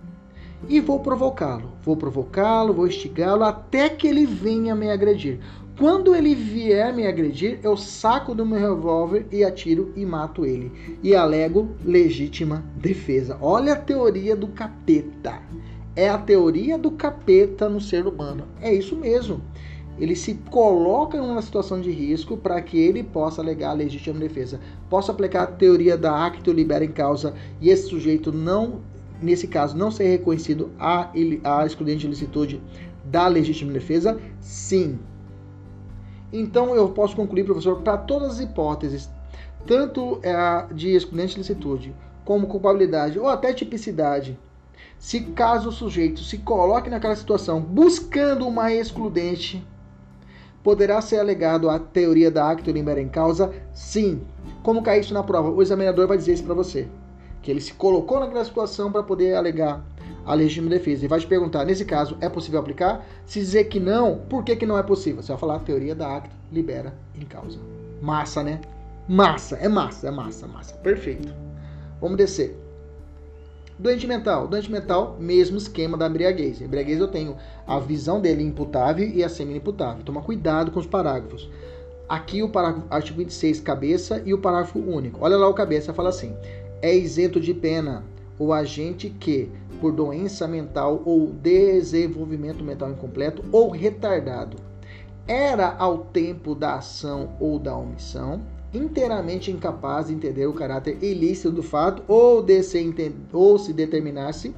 [0.70, 1.72] e vou provocá-lo.
[1.82, 5.40] Vou provocá-lo, vou instigá-lo até que ele venha me agredir.
[5.78, 10.72] Quando ele vier me agredir, eu saco do meu revólver e atiro e mato ele.
[11.02, 13.36] E alego legítima defesa.
[13.42, 15.42] Olha a teoria do capeta.
[15.96, 18.44] É a teoria do capeta no ser humano.
[18.62, 19.42] É isso mesmo.
[20.00, 24.20] Ele se coloca em uma situação de risco para que ele possa alegar a legítima
[24.20, 24.60] defesa.
[24.90, 28.82] Posso aplicar a teoria da acto libera em causa e esse sujeito não,
[29.22, 31.12] nesse caso, não ser reconhecido a,
[31.44, 32.62] a excludente de licitude
[33.06, 34.20] da legítima defesa?
[34.40, 34.98] Sim.
[36.32, 39.10] Então eu posso concluir, professor, para todas as hipóteses,
[39.68, 44.38] tanto a de excludente de licitude, como culpabilidade ou até tipicidade,
[44.98, 49.66] se caso o sujeito se coloque naquela situação buscando uma excludente,
[50.64, 53.54] poderá ser alegado a teoria da acto libera em causa?
[53.74, 54.22] Sim.
[54.64, 55.50] Como cair isso na prova?
[55.50, 56.88] O examinador vai dizer isso para você.
[57.42, 59.84] Que ele se colocou naquela situação para poder alegar
[60.26, 61.04] a legítima defesa.
[61.04, 63.06] E vai te perguntar, nesse caso, é possível aplicar?
[63.26, 65.22] Se dizer que não, por que, que não é possível?
[65.22, 67.60] Você vai falar, teoria da acto libera em causa.
[68.02, 68.62] Massa, né?
[69.08, 70.76] Massa, é massa, é massa, massa.
[70.76, 71.34] Perfeito.
[72.00, 72.63] Vamos descer.
[73.78, 74.48] Doente mental.
[74.48, 76.62] Doente mental, mesmo esquema da embriaguez.
[76.62, 80.04] A embriaguez eu tenho a visão dele imputável e a semi-imputável.
[80.04, 81.50] Toma cuidado com os parágrafos.
[82.08, 85.20] Aqui o parágrafo, artigo 26, cabeça, e o parágrafo único.
[85.24, 86.36] Olha lá o cabeça, fala assim:
[86.82, 88.04] é isento de pena
[88.38, 89.50] o agente que,
[89.82, 94.58] por doença mental ou desenvolvimento mental incompleto ou retardado,
[95.28, 98.42] era ao tempo da ação ou da omissão
[98.74, 104.56] inteiramente incapaz de entender o caráter ilícito do fato ou de se, ou se determinar-se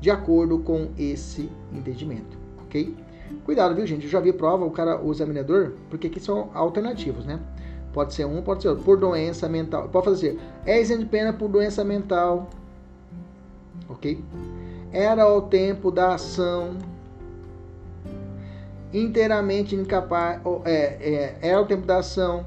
[0.00, 2.94] de acordo com esse entendimento, ok?
[3.44, 4.04] Cuidado, viu, gente?
[4.04, 7.40] Eu já vi prova, o cara, o examinador, porque aqui são alternativos, né?
[7.92, 8.84] Pode ser um, pode ser outro.
[8.84, 9.88] Por doença mental.
[9.88, 12.48] Pode fazer assim, é isento de pena por doença mental.
[13.88, 14.22] Ok?
[14.92, 16.76] Era ao tempo da ação
[18.92, 20.40] inteiramente incapaz.
[20.64, 22.44] É, é, era ao tempo da ação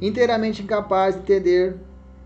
[0.00, 1.76] Inteiramente incapaz de entender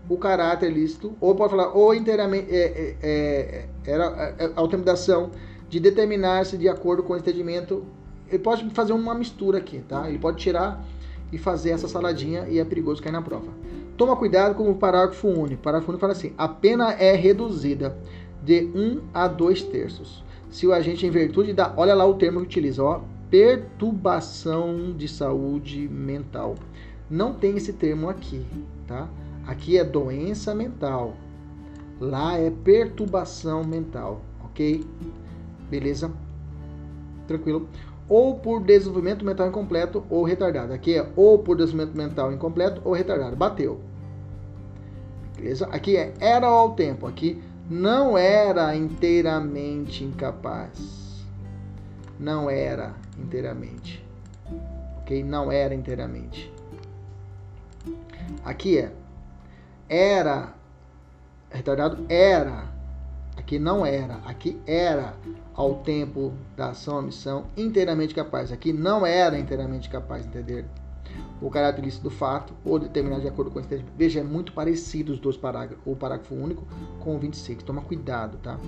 [0.09, 4.83] o caráter lícito, ou pode falar, ou inteiramente, é, é, é era é, ao tempo
[4.83, 5.31] da ação,
[5.69, 7.85] de determinar-se de acordo com o entendimento.
[8.27, 10.09] Ele pode fazer uma mistura aqui, tá?
[10.09, 10.83] Ele pode tirar
[11.31, 13.51] e fazer essa saladinha e é perigoso cair na prova.
[13.95, 15.61] Toma cuidado com o parágrafo único.
[15.61, 17.97] O parágrafo único fala assim: a pena é reduzida
[18.43, 20.23] de 1 a 2 terços.
[20.49, 21.73] Se o agente, em virtude da.
[21.77, 23.01] Olha lá o termo que utiliza, ó.
[23.29, 26.55] Perturbação de saúde mental
[27.09, 28.45] não tem esse termo aqui,
[28.87, 29.09] tá?
[29.47, 31.15] Aqui é doença mental.
[31.99, 34.85] Lá é perturbação mental, ok?
[35.69, 36.11] Beleza?
[37.27, 37.67] Tranquilo?
[38.07, 40.73] Ou por desenvolvimento mental incompleto ou retardado.
[40.73, 43.35] Aqui é ou por desenvolvimento mental incompleto ou retardado.
[43.35, 43.79] Bateu.
[45.35, 45.67] Beleza?
[45.67, 47.05] Aqui é era ao tempo.
[47.05, 51.25] Aqui não era inteiramente incapaz.
[52.19, 54.03] Não era inteiramente.
[54.99, 55.23] Ok?
[55.23, 56.51] Não era inteiramente.
[58.43, 58.91] Aqui é
[59.89, 60.53] era
[61.49, 62.69] retardado era.
[63.35, 65.15] Aqui não era, aqui era
[65.55, 68.51] ao tempo da ação ou missão inteiramente capaz.
[68.51, 70.65] Aqui não era inteiramente capaz, entender?
[71.41, 73.93] O caráter ilícito do fato ou determinado de acordo com o entendimento.
[73.97, 76.67] Veja, é muito parecido os dois parágrafos, o parágrafo único
[76.99, 77.63] com o 26.
[77.63, 78.59] Toma cuidado, tá?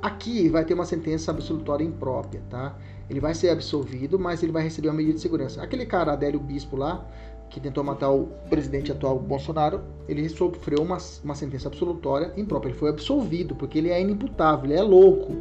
[0.00, 2.74] Aqui vai ter uma sentença absolutória imprópria, tá?
[3.10, 5.60] Ele vai ser absolvido, mas ele vai receber uma medida de segurança.
[5.60, 7.04] Aquele cara, Adélio Bispo lá,
[7.50, 12.70] que tentou matar o presidente atual Bolsonaro, ele sofreu uma, uma sentença absolutória imprópria.
[12.70, 15.36] Ele foi absolvido, porque ele é inimputável, ele é louco,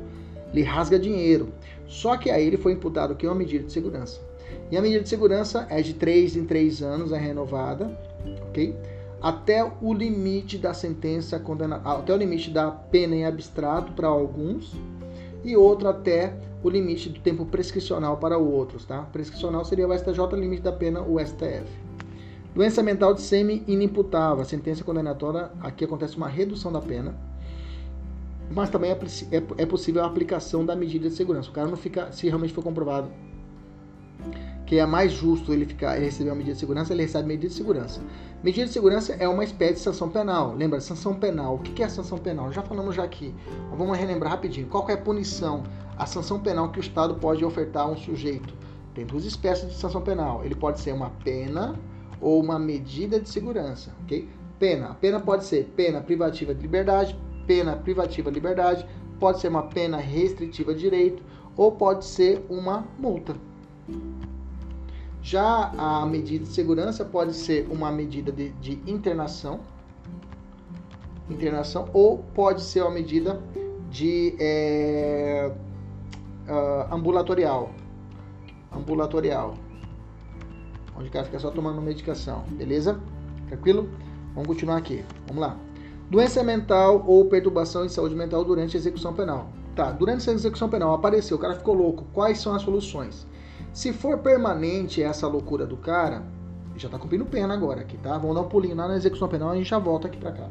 [0.52, 1.54] ele rasga dinheiro.
[1.88, 4.20] Só que aí ele foi imputado aqui uma medida de segurança.
[4.72, 7.96] E a medida de segurança é de 3 em 3 anos, é renovada,
[8.50, 8.76] ok?
[9.22, 14.74] Até o limite da sentença condenatória, até o limite da pena em abstrato para alguns,
[15.44, 19.04] e outro até o limite do tempo prescricional para outros, tá?
[19.04, 21.68] Prescricional seria o STJ, limite da pena o STF.
[22.54, 24.44] Doença mental de semi-inimputável.
[24.44, 27.16] Sentença condenatória, aqui acontece uma redução da pena.
[28.52, 31.50] Mas também é, é, é, possível a aplicação da medida de segurança.
[31.50, 33.10] O cara não fica, se realmente for comprovado
[34.70, 37.48] que é mais justo ele ficar ele receber uma medida de segurança, ele recebe medida
[37.48, 38.00] de segurança.
[38.42, 40.56] Medida de segurança é uma espécie de sanção penal.
[40.56, 41.56] Lembra, sanção penal.
[41.56, 42.54] O que é sanção penal?
[42.54, 43.36] Já falamos já aqui.
[43.76, 44.68] Vamos relembrar rapidinho.
[44.68, 45.64] Qual é a punição?
[45.98, 48.54] A sanção penal que o Estado pode ofertar a um sujeito.
[48.96, 50.46] Tem duas espécies de sanção penal.
[50.46, 51.78] Ele pode ser uma pena
[52.22, 54.30] ou uma medida de segurança, ok?
[54.58, 54.92] Pena.
[54.92, 58.88] A pena pode ser pena privativa de liberdade, pena privativa de liberdade,
[59.20, 61.22] pode ser uma pena restritiva de direito
[61.58, 63.36] ou pode ser uma multa.
[65.22, 69.60] Já a medida de segurança pode ser uma medida de, de internação,
[71.30, 73.42] internação, ou pode ser uma medida
[73.90, 75.52] de é,
[76.48, 77.72] uh, ambulatorial,
[78.72, 79.56] ambulatorial,
[80.96, 83.00] onde o cara fica só tomando medicação, beleza?
[83.48, 83.90] Tranquilo?
[84.34, 85.04] Vamos continuar aqui.
[85.28, 85.58] Vamos lá.
[86.10, 89.50] Doença mental ou perturbação em saúde mental durante a execução penal.
[89.76, 92.06] Tá, durante a execução penal apareceu, o cara ficou louco.
[92.14, 93.28] Quais são as soluções?
[93.74, 96.24] Se for permanente essa loucura do cara,
[96.76, 98.18] já tá cumprindo pena agora aqui, tá?
[98.18, 100.32] Vamos dar um pulinho lá na execução penal e a gente já volta aqui pra
[100.32, 100.50] cá.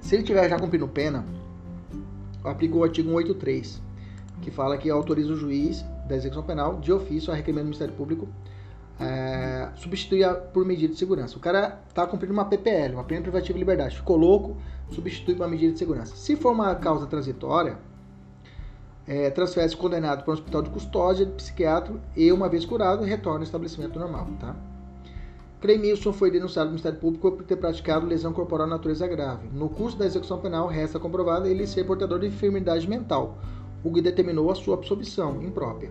[0.00, 1.24] Se ele tiver já cumprindo pena,
[2.42, 3.82] aplicou o artigo 183,
[4.40, 7.94] que fala que autoriza o juiz da execução penal, de ofício, a requerimento do Ministério
[7.94, 8.28] Público,
[8.98, 11.36] é, substituir por medida de segurança.
[11.36, 14.56] O cara tá cumprindo uma PPL, uma pena privativa de liberdade, ficou louco,
[14.90, 16.16] substitui por uma medida de segurança.
[16.16, 17.78] Se for uma causa transitória,
[19.08, 23.38] é, transfere-se condenado para um hospital de custódia de psiquiatra e, uma vez curado, retorna
[23.38, 24.28] ao estabelecimento normal.
[24.38, 24.54] Tá?
[25.62, 29.48] Clemilson foi denunciado no Ministério Público por ter praticado lesão corporal de natureza grave.
[29.50, 33.38] No curso da execução penal, resta comprovado ele ser portador de enfermidade mental,
[33.82, 35.90] o que determinou a sua absolvição imprópria.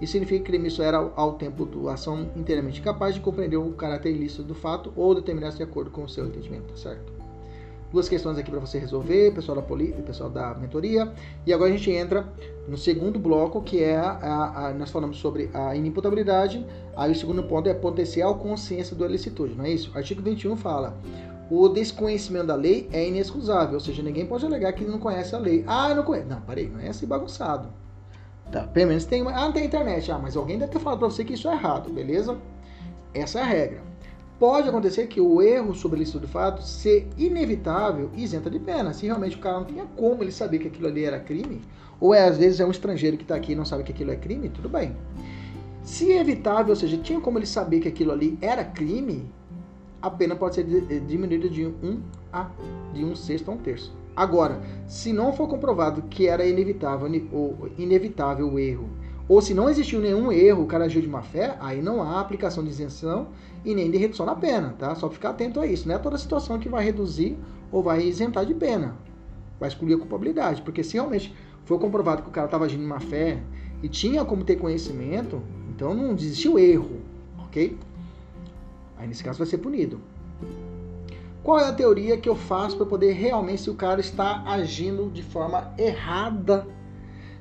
[0.00, 4.14] Isso significa que Clemilson era, ao tempo da ação, inteiramente capaz de compreender o caráter
[4.14, 7.15] ilícito do fato ou determinar-se de acordo com o seu entendimento, certo?
[7.96, 11.10] Duas questões aqui para você resolver, pessoal da poli, pessoal da mentoria.
[11.46, 12.28] E agora a gente entra
[12.68, 16.64] no segundo bloco, que é a, a, a, nós falamos sobre a inimputabilidade.
[16.94, 19.90] Aí o segundo ponto é potencial consciência do ilicitude, não é isso?
[19.94, 20.94] Artigo 21 fala:
[21.50, 25.38] o desconhecimento da lei é inexcusável, ou seja, ninguém pode alegar que não conhece a
[25.38, 25.64] lei.
[25.66, 26.28] Ah, não conheço.
[26.28, 27.70] Não, parei, não é assim bagunçado.
[28.52, 29.22] Tá, pelo menos tem.
[29.22, 30.12] Ah, não tem internet.
[30.12, 32.36] Ah, mas alguém deve ter falado para você que isso é errado, beleza?
[33.14, 33.95] Essa é a regra.
[34.38, 38.58] Pode acontecer que o erro sobre o estudo de fato ser inevitável e isenta de
[38.58, 38.92] pena.
[38.92, 41.62] Se realmente o cara não tinha como ele saber que aquilo ali era crime,
[41.98, 44.10] ou é, às vezes é um estrangeiro que está aqui e não sabe que aquilo
[44.10, 44.94] é crime, tudo bem.
[45.82, 49.24] Se é evitável, ou seja, tinha como ele saber que aquilo ali era crime,
[50.02, 52.50] a pena pode ser eh, diminuída de um a
[52.92, 53.96] de um sexto a um terço.
[54.14, 58.88] Agora, se não for comprovado que era inevitável, ou inevitável o erro
[59.28, 62.20] ou se não existiu nenhum erro, o cara agiu de má fé, aí não há
[62.20, 63.28] aplicação de isenção
[63.66, 64.94] e nem de redução da pena, tá?
[64.94, 65.88] Só ficar atento a isso.
[65.88, 67.36] Não é toda situação que vai reduzir
[67.72, 68.94] ou vai isentar de pena.
[69.58, 70.62] Vai excluir a culpabilidade.
[70.62, 73.42] Porque se realmente for comprovado que o cara estava agindo de má fé
[73.82, 77.00] e tinha como ter conhecimento, então não existiu erro,
[77.38, 77.76] ok?
[78.96, 80.00] Aí nesse caso vai ser punido.
[81.42, 85.10] Qual é a teoria que eu faço para poder realmente se o cara está agindo
[85.10, 86.66] de forma errada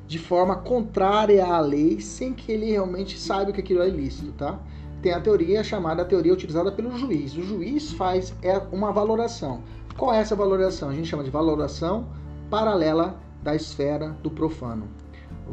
[0.08, 4.60] de forma contrária à lei, sem que ele realmente saiba que aquilo é ilícito, tá?
[5.06, 7.38] Tem a teoria chamada teoria utilizada pelo juiz.
[7.38, 9.62] O juiz faz é uma valoração.
[9.96, 10.90] Qual é essa valoração?
[10.90, 12.08] A gente chama de valoração
[12.50, 14.88] paralela da esfera do profano.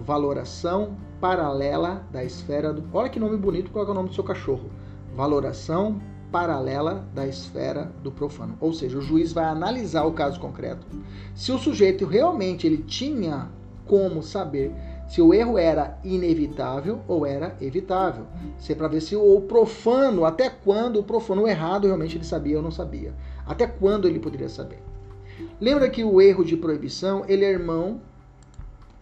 [0.07, 2.83] Valoração paralela da esfera do.
[2.97, 4.71] Olha que nome bonito, qual é o nome do seu cachorro?
[5.15, 8.57] Valoração paralela da esfera do profano.
[8.59, 10.87] Ou seja, o juiz vai analisar o caso concreto.
[11.35, 13.51] Se o sujeito realmente ele tinha
[13.85, 14.73] como saber
[15.13, 18.25] se o erro era inevitável ou era evitável.
[18.57, 22.57] Se é para ver se o profano, até quando o profano errado realmente ele sabia
[22.57, 23.13] ou não sabia.
[23.45, 24.79] Até quando ele poderia saber.
[25.61, 28.01] Lembra que o erro de proibição, ele é irmão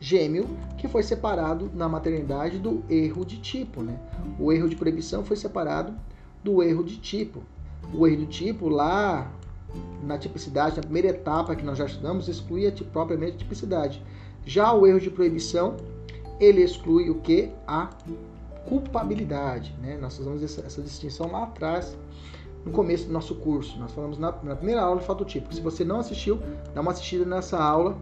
[0.01, 3.97] gêmeo que foi separado na maternidade do erro de tipo, né?
[4.37, 5.95] O erro de proibição foi separado
[6.43, 7.41] do erro de tipo.
[7.95, 9.31] O erro de tipo lá
[10.03, 14.03] na tipicidade, na primeira etapa que nós já estudamos, excluía propriamente a tipicidade.
[14.45, 15.77] Já o erro de proibição,
[16.41, 17.51] ele exclui o que?
[17.67, 17.91] A
[18.67, 19.75] culpabilidade.
[19.81, 19.99] Né?
[20.01, 21.97] Nós fazemos essa, essa, distinção lá atrás,
[22.65, 23.79] no começo do nosso curso.
[23.79, 25.55] Nós falamos na, na primeira aula de fato típico.
[25.55, 26.41] Se você não assistiu,
[26.75, 27.97] dá uma assistida nessa aula.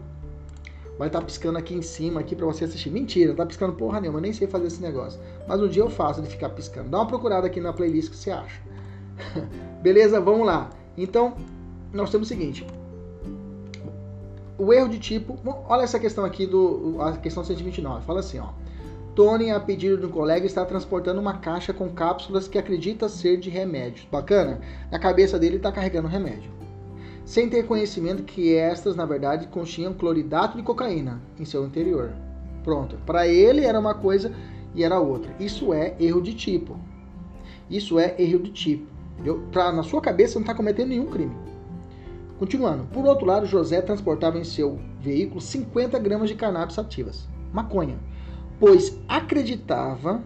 [0.99, 2.91] Vai estar tá piscando aqui em cima aqui para você assistir.
[2.91, 5.21] Mentira, não tá piscando porra nenhuma, eu nem sei fazer esse negócio.
[5.47, 6.89] Mas um dia eu faço de ficar piscando.
[6.89, 8.61] Dá uma procurada aqui na playlist que você acha.
[9.81, 10.21] Beleza?
[10.21, 10.71] Vamos lá.
[10.97, 11.37] Então,
[11.93, 12.67] nós temos o seguinte:
[14.59, 15.39] o erro de tipo.
[15.69, 16.97] Olha essa questão aqui do.
[17.01, 18.05] A questão 129.
[18.05, 18.49] Fala assim, ó.
[19.15, 23.37] Tony, a pedido de um colega, está transportando uma caixa com cápsulas que acredita ser
[23.39, 24.07] de remédios.
[24.11, 24.61] Bacana?
[24.93, 26.53] Na cabeça dele está carregando remédio.
[27.25, 32.13] Sem ter conhecimento que estas, na verdade, continham cloridato de cocaína em seu interior.
[32.63, 32.97] Pronto.
[33.05, 34.33] Para ele era uma coisa
[34.75, 35.35] e era outra.
[35.41, 36.79] Isso é erro de tipo.
[37.69, 38.87] Isso é erro de tipo.
[39.51, 41.37] Pra, na sua cabeça não está cometendo nenhum crime.
[42.39, 47.99] Continuando, por outro lado, José transportava em seu veículo 50 gramas de cannabis ativas, maconha,
[48.61, 50.23] pois acreditava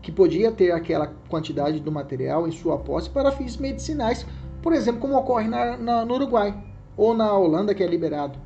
[0.00, 4.26] que podia ter aquela quantidade do material em sua posse para fins medicinais,
[4.62, 6.54] por exemplo, como ocorre na, na, no Uruguai
[6.96, 8.38] ou na Holanda, que é liberado.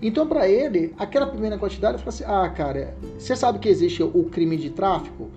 [0.00, 4.02] Então, para ele, aquela primeira quantidade, ele falou assim: ah, cara, você sabe que existe
[4.02, 5.28] o crime de tráfico?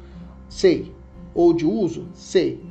[0.47, 0.93] Sei.
[1.33, 2.07] Ou de uso?
[2.13, 2.63] Sei.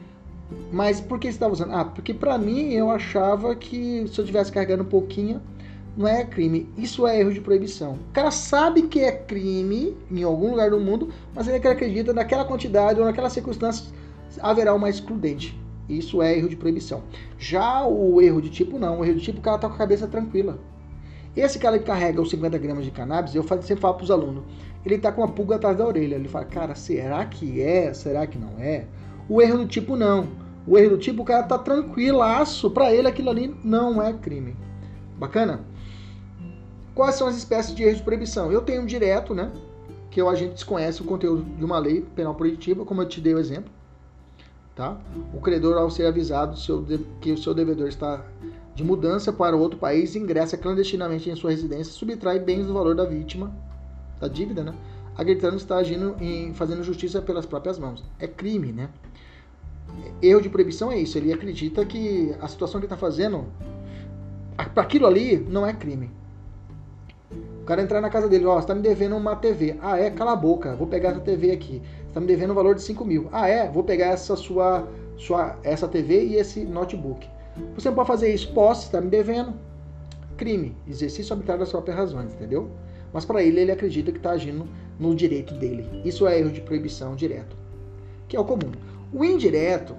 [0.72, 1.72] Mas por que estava usando?
[1.72, 5.40] Ah, porque para mim eu achava que se eu estivesse carregando um pouquinho,
[5.96, 6.68] não é crime.
[6.76, 7.92] Isso é erro de proibição.
[7.94, 12.44] O cara sabe que é crime em algum lugar do mundo, mas ele acredita naquela
[12.44, 13.92] quantidade ou naquelas circunstâncias
[14.40, 15.59] haverá uma excludente.
[15.88, 17.03] Isso é erro de proibição.
[17.36, 19.01] Já o erro de tipo não.
[19.01, 20.59] O erro de tipo o cara tá com a cabeça tranquila.
[21.36, 24.42] Esse cara que carrega os 50 gramas de cannabis, eu sempre falo para os alunos,
[24.84, 26.16] ele tá com uma pulga atrás da orelha.
[26.16, 27.92] Ele fala, cara, será que é?
[27.92, 28.86] Será que não é?
[29.31, 30.26] O erro do tipo não.
[30.66, 32.68] O erro do tipo, o cara tá tranquilaço.
[32.68, 34.57] Para ele aquilo ali não é crime.
[35.16, 35.61] Bacana?
[36.97, 38.51] Quais são as espécies de erros de proibição?
[38.51, 39.53] Eu tenho um direto, né?
[40.11, 43.33] Que a gente desconhece o conteúdo de uma lei penal proibitiva, como eu te dei
[43.33, 43.70] o exemplo.
[44.74, 44.99] Tá?
[45.33, 46.57] O credor, ao ser avisado
[47.20, 48.24] que o seu devedor está
[48.74, 53.05] de mudança para outro país, ingressa clandestinamente em sua residência, subtrai bens do valor da
[53.05, 53.55] vítima,
[54.18, 54.74] da dívida, né?
[55.21, 58.03] Acreditando que está agindo em fazendo justiça pelas próprias mãos.
[58.18, 58.89] É crime, né?
[60.23, 61.18] Erro de proibição é isso.
[61.18, 63.45] Ele acredita que a situação que está fazendo,
[64.57, 66.11] para aquilo ali, não é crime.
[67.61, 69.77] O cara entrar na casa dele, ó, oh, você tá me devendo uma TV.
[69.83, 70.09] Ah, é?
[70.09, 71.83] Cala a boca, vou pegar essa TV aqui.
[72.07, 73.29] Você tá me devendo um valor de 5 mil.
[73.31, 73.68] Ah, é?
[73.68, 77.29] Vou pegar essa sua, sua essa TV e esse notebook.
[77.75, 78.51] Você não pode fazer isso.
[78.55, 79.53] Posso, está me devendo.
[80.39, 80.75] Crime.
[80.89, 82.71] Exercício arbitrário das próprias razões, entendeu?
[83.12, 84.66] Mas para ele, ele acredita que está agindo
[85.01, 86.03] no direito dele.
[86.05, 87.57] Isso é erro de proibição direto,
[88.28, 88.70] que é o comum.
[89.12, 89.96] O indireto,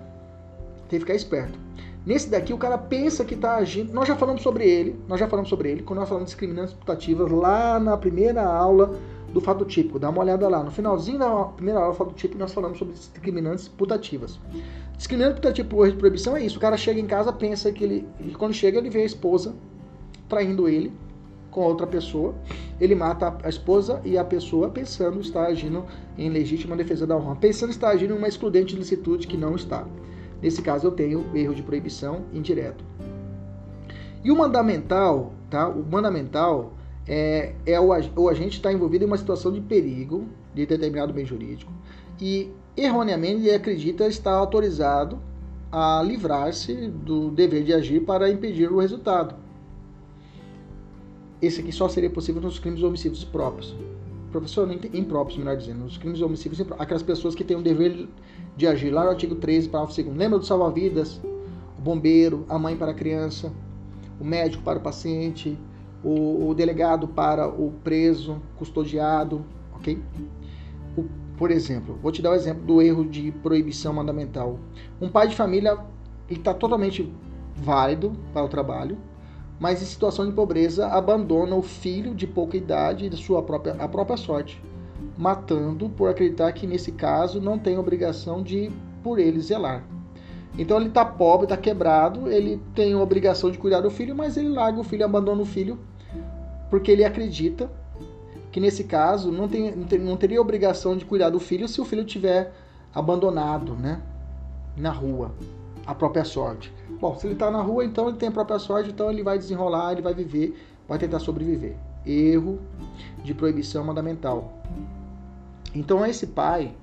[0.88, 1.58] tem que ficar esperto.
[2.06, 3.94] Nesse daqui, o cara pensa que está agindo.
[3.94, 6.74] Nós já falamos sobre ele, nós já falamos sobre ele, quando nós falamos de discriminantes
[6.74, 8.96] putativas lá na primeira aula
[9.34, 10.00] do fato típico.
[10.00, 10.64] Dá uma olhada lá.
[10.64, 14.40] No finalzinho da primeira aula do fato típico, nós falamos sobre discriminantes putativas.
[14.98, 16.58] Discriminante putativo por de proibição é isso.
[16.58, 18.08] O cara chega em casa, pensa que ele.
[18.38, 19.54] quando chega, ele vê a esposa
[20.28, 20.92] traindo ele
[21.52, 22.34] com outra pessoa.
[22.80, 25.86] Ele mata a esposa e a pessoa pensando estar agindo
[26.18, 27.36] em legítima defesa da honra.
[27.36, 29.86] Pensando estar agindo em uma excludente de licitude que não está.
[30.42, 32.84] Nesse caso, eu tenho erro de proibição indireto.
[34.24, 35.68] E o mandamental, tá?
[35.68, 36.74] O mandamental
[37.08, 41.26] é, é o, o agente está envolvido em uma situação de perigo de determinado bem
[41.26, 41.72] jurídico
[42.20, 45.20] e erroneamente ele acredita estar autorizado
[45.72, 49.36] a livrar-se do dever de agir para impedir o resultado.
[51.42, 53.76] Esse aqui só seria possível nos crimes homicídios próprios.
[54.32, 56.84] Professor, impróprios, melhor dizendo, nos crimes homicídios impróprios.
[56.84, 58.08] Aquelas pessoas que têm o dever
[58.56, 58.92] de agir.
[58.92, 61.20] Lá no artigo 13, parágrafo 2 Lembra do salva-vidas?
[61.78, 63.52] O bombeiro, a mãe para a criança,
[64.20, 65.58] o médico para o paciente,
[66.04, 70.00] o, o delegado para o preso, custodiado, ok?
[70.96, 71.06] O,
[71.38, 74.60] por exemplo, vou te dar o um exemplo do erro de proibição mandamental.
[75.02, 75.78] Um pai de família
[76.30, 77.12] está totalmente
[77.56, 78.98] válido para o trabalho,
[79.62, 83.88] mas em situação de pobreza abandona o filho de pouca idade e sua própria, a
[83.88, 84.60] própria sorte,
[85.16, 88.72] matando por acreditar que nesse caso não tem obrigação de
[89.04, 89.84] por ele zelar.
[90.58, 94.36] Então ele está pobre, está quebrado, ele tem a obrigação de cuidar do filho, mas
[94.36, 95.78] ele larga o filho, abandona o filho
[96.72, 97.70] porque ele acredita
[98.52, 102.04] que nesse caso não, tem, não teria obrigação de cuidar do filho se o filho
[102.04, 102.52] tiver
[102.92, 104.02] abandonado, né,
[104.76, 105.32] na rua,
[105.86, 106.74] a própria sorte.
[107.00, 109.38] Bom, se ele está na rua, então ele tem a própria sorte, então ele vai
[109.38, 110.56] desenrolar, ele vai viver,
[110.88, 111.76] vai tentar sobreviver.
[112.06, 112.60] Erro
[113.24, 114.54] de proibição mandamental.
[115.74, 116.74] Então esse pai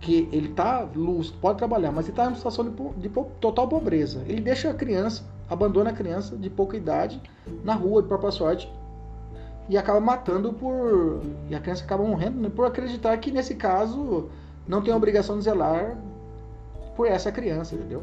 [0.00, 3.08] que ele tá lúcido, pode trabalhar, mas ele está em situação de, de
[3.40, 4.24] total pobreza.
[4.26, 7.20] Ele deixa a criança abandona a criança de pouca idade
[7.64, 8.72] na rua de própria sorte
[9.68, 11.20] e acaba matando por.
[11.48, 14.30] E a criança acaba morrendo né, por acreditar que nesse caso
[14.66, 15.98] não tem obrigação de zelar
[16.96, 18.02] por essa criança, entendeu?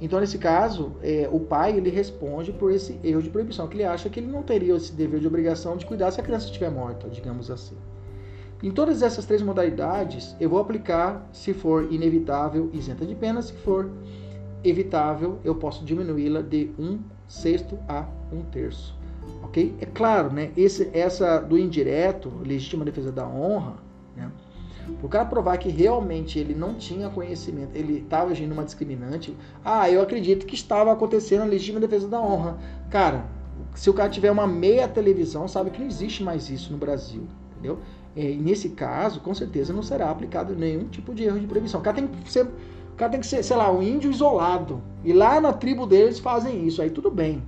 [0.00, 3.84] Então, nesse caso, é, o pai ele responde por esse erro de proibição, que ele
[3.84, 6.70] acha que ele não teria esse dever de obrigação de cuidar se a criança estiver
[6.70, 7.76] morta, digamos assim.
[8.62, 13.52] Em todas essas três modalidades, eu vou aplicar se for inevitável, isenta de pena, se
[13.52, 13.90] for
[14.64, 18.98] evitável, eu posso diminuí-la de um sexto a um terço.
[19.42, 19.74] Ok?
[19.80, 20.50] É claro, né?
[20.56, 23.74] Esse, essa do indireto, legítima defesa da honra?
[24.98, 29.36] Para o cara provar que realmente ele não tinha conhecimento, ele estava agindo uma discriminante,
[29.64, 32.58] ah, eu acredito que estava acontecendo a legítima defesa da honra.
[32.90, 33.26] Cara,
[33.74, 37.26] se o cara tiver uma meia televisão, sabe que não existe mais isso no Brasil,
[37.52, 37.78] entendeu?
[38.16, 41.80] É, e nesse caso, com certeza não será aplicado nenhum tipo de erro de proibição.
[41.80, 42.46] O cara tem que ser
[43.00, 44.82] cara tem que ser, sei lá, um índio isolado.
[45.02, 46.82] E lá na tribo deles fazem isso.
[46.82, 47.42] Aí tudo bem,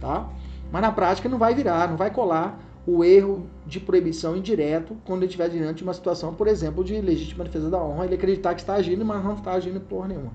[0.00, 0.28] tá?
[0.70, 5.20] Mas na prática não vai virar, não vai colar o erro de proibição indireto quando
[5.20, 8.54] ele estiver diante de uma situação, por exemplo, de legítima defesa da honra, ele acreditar
[8.54, 10.32] que está agindo, mas não está agindo porra nenhuma.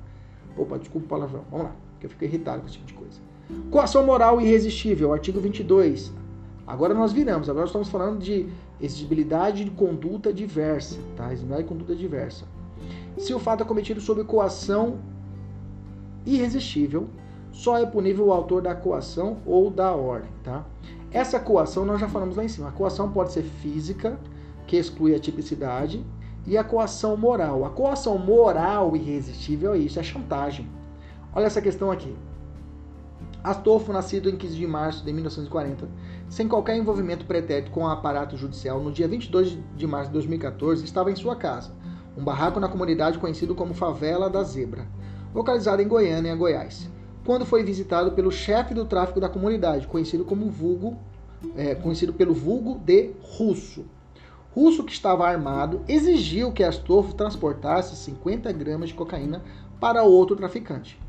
[0.57, 1.43] Opa, desculpa o palavrão.
[1.51, 3.19] Vamos lá, que eu fico irritado com esse tipo de coisa.
[3.69, 6.11] Coação moral irresistível, artigo 22.
[6.65, 8.47] Agora nós viramos, agora estamos falando de
[8.79, 11.25] exigibilidade de conduta diversa, tá?
[11.27, 12.45] Exigibilidade de conduta diversa.
[13.17, 14.99] Se o fato é cometido sob coação
[16.25, 17.09] irresistível,
[17.51, 20.63] só é punível o autor da coação ou da ordem, tá?
[21.11, 22.69] Essa coação nós já falamos lá em cima.
[22.69, 24.19] A coação pode ser física,
[24.67, 26.05] que exclui a tipicidade,
[26.45, 27.65] e a coação moral.
[27.65, 30.69] A coação moral irresistível é isso, é chantagem.
[31.33, 32.15] Olha essa questão aqui.
[33.43, 35.87] Astolfo, nascido em 15 de março de 1940,
[36.27, 40.83] sem qualquer envolvimento pretérito com o aparato judicial, no dia 22 de março de 2014,
[40.83, 41.71] estava em sua casa,
[42.17, 44.85] um barraco na comunidade conhecido como Favela da Zebra,
[45.33, 46.89] localizada em Goiânia, Goiás
[47.29, 50.97] quando foi visitado pelo chefe do tráfico da comunidade, conhecido como vulgo,
[51.55, 53.85] é, conhecido pelo vulgo de Russo.
[54.51, 59.43] Russo, que estava armado, exigiu que Astolfo transportasse 50 gramas de cocaína
[59.79, 60.99] para outro traficante,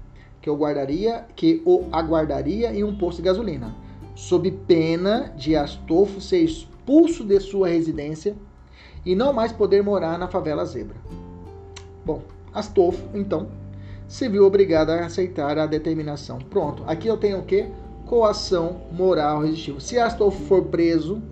[0.43, 3.75] que o, guardaria, que o aguardaria em um posto de gasolina,
[4.14, 8.37] sob pena de Astolfo ser expulso de sua residência
[9.07, 10.99] e não mais poder morar na favela Zebra.
[12.05, 12.21] Bom,
[12.53, 13.49] Astolfo, então,
[14.11, 16.41] se viu obrigado a aceitar a determinação.
[16.41, 16.83] Pronto.
[16.85, 17.69] Aqui eu tenho o quê?
[18.07, 19.81] Coação moral resistível.
[19.81, 21.23] Se Astolfo for preso,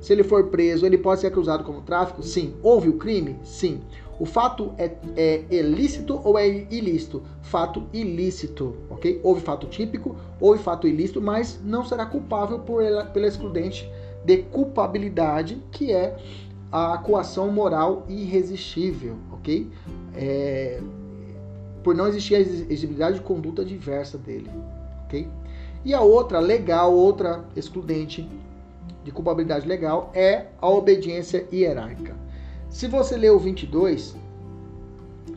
[0.00, 2.24] se ele for preso, ele pode ser acusado como tráfico?
[2.24, 2.54] Sim.
[2.64, 3.36] Houve o crime?
[3.44, 3.80] Sim.
[4.18, 7.22] O fato é, é, ilícito ou é ilícito?
[7.42, 9.20] Fato ilícito, ok?
[9.22, 13.88] Houve fato típico, houve fato ilícito, mas não será culpável por ela, pela excludente
[14.24, 16.16] de culpabilidade, que é
[16.72, 19.70] a coação moral irresistível, ok?
[20.12, 20.80] É,
[21.86, 24.50] por não existir a exigibilidade de conduta diversa dele,
[25.04, 25.28] ok?
[25.84, 28.28] E a outra legal, outra excludente
[29.04, 32.16] de culpabilidade legal é a obediência hierárquica.
[32.68, 34.16] Se você ler o 22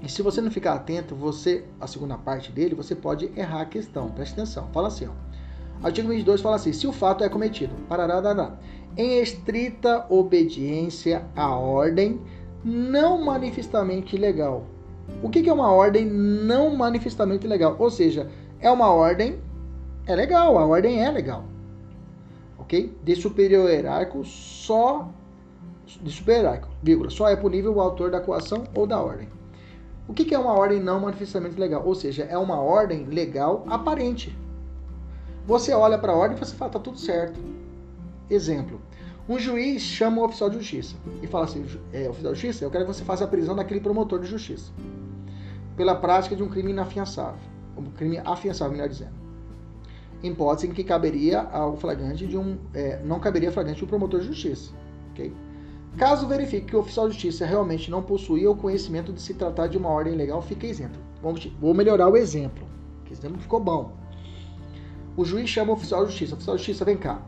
[0.01, 3.65] e se você não ficar atento, você a segunda parte dele, você pode errar a
[3.65, 4.09] questão.
[4.09, 4.69] Preste atenção.
[4.73, 5.85] Fala assim, ó.
[5.85, 8.57] Artigo 22 fala assim: se o fato é cometido, parará,
[8.97, 12.19] em estrita obediência à ordem
[12.65, 14.65] não manifestamente legal
[15.21, 17.75] o que é uma ordem não manifestamente legal?
[17.77, 18.29] Ou seja,
[18.59, 19.39] é uma ordem,
[20.05, 21.43] é legal, a ordem é legal.
[22.57, 22.95] Ok?
[23.03, 25.09] De superior hierárquico, só.
[26.01, 29.27] De superior hierárquico, vírgula, só é punível o autor da coação ou da ordem.
[30.07, 31.85] O que é uma ordem não manifestamente legal?
[31.85, 34.35] Ou seja, é uma ordem legal aparente.
[35.45, 37.39] Você olha para a ordem e você fala, tá tudo certo.
[38.29, 38.81] Exemplo.
[39.27, 42.71] Um juiz chama o oficial de justiça e fala assim: é, oficial de justiça, eu
[42.71, 44.71] quero que você faça a prisão daquele promotor de justiça
[45.79, 47.39] pela prática de um crime inafiançável,
[47.77, 49.13] um crime afiançável, melhor dizendo.
[50.21, 52.57] Hipótese em que caberia ao flagrante de um.
[52.73, 54.73] É, não caberia flagrante um promotor de justiça.
[55.13, 55.33] Okay?
[55.97, 59.67] Caso verifique que o oficial de justiça realmente não possuía o conhecimento de se tratar
[59.67, 60.99] de uma ordem legal, fica isento.
[61.23, 62.67] Vamos, vou melhorar o exemplo.
[63.05, 63.93] Que exemplo ficou bom.
[65.15, 66.33] O juiz chama o oficial de justiça.
[66.33, 67.21] O oficial de justiça, vem cá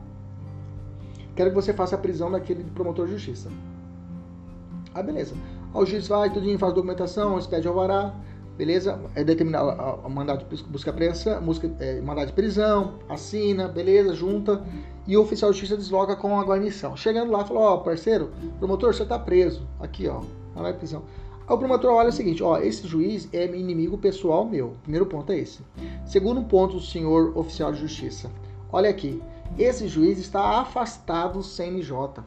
[1.35, 3.49] quero que você faça a prisão daquele promotor de justiça.
[4.93, 5.33] Ah, beleza.
[5.73, 8.13] o juiz vai, tudinho, faz documentação, expede alvará,
[8.61, 8.99] beleza?
[9.15, 9.63] É determinar
[10.05, 14.63] o mandato de busca apreensão, busca, é, mandato de prisão, assina, beleza, junta,
[15.07, 16.95] e o oficial de justiça desloca com a guarnição.
[16.95, 19.67] Chegando lá, falou, ó, oh, parceiro, promotor, você tá preso.
[19.79, 20.21] Aqui, ó,
[20.55, 21.01] não vai prisão.
[21.47, 24.75] Aí o promotor olha o seguinte, ó, esse juiz é inimigo pessoal meu.
[24.83, 25.61] Primeiro ponto é esse.
[26.05, 28.29] Segundo ponto, senhor oficial de justiça.
[28.71, 29.19] Olha aqui,
[29.57, 32.23] esse juiz está afastado do CNJ.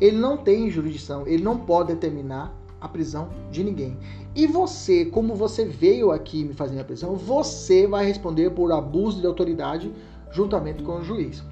[0.00, 3.96] Ele não tem jurisdição, ele não pode determinar a prisão de ninguém.
[4.36, 9.20] E você, como você veio aqui me fazer a prisão, você vai responder por abuso
[9.20, 9.90] de autoridade
[10.30, 11.42] juntamente com o juiz.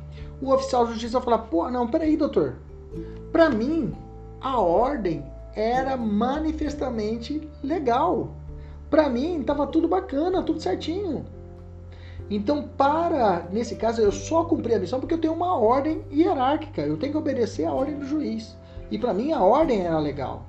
[0.42, 2.56] O oficial de justiça vai falar: pô, não, peraí, doutor.
[3.32, 3.94] Para mim,
[4.40, 5.24] a ordem
[5.54, 8.34] era manifestamente legal.
[8.90, 11.24] Para mim, estava tudo bacana, tudo certinho.
[12.28, 16.82] Então, para, nesse caso, eu só cumpri a missão porque eu tenho uma ordem hierárquica,
[16.82, 18.56] eu tenho que obedecer a ordem do juiz.
[18.90, 20.44] E para mim a ordem era legal.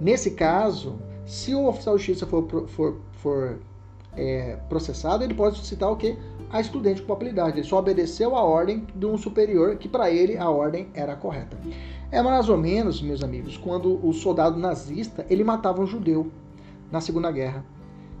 [0.00, 3.58] Nesse caso, se o oficial de justiça for, for, for
[4.16, 6.16] é, processado, ele pode suscitar o que?
[6.50, 7.58] A de culpabilidade.
[7.58, 11.58] Ele só obedeceu a ordem de um superior, que para ele a ordem era correta.
[12.10, 16.30] É mais ou menos, meus amigos, quando o soldado nazista ele matava um judeu
[16.90, 17.64] na Segunda Guerra.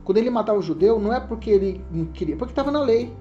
[0.04, 3.12] Quando ele matava o judeu, não é porque ele queria, porque estava na lei.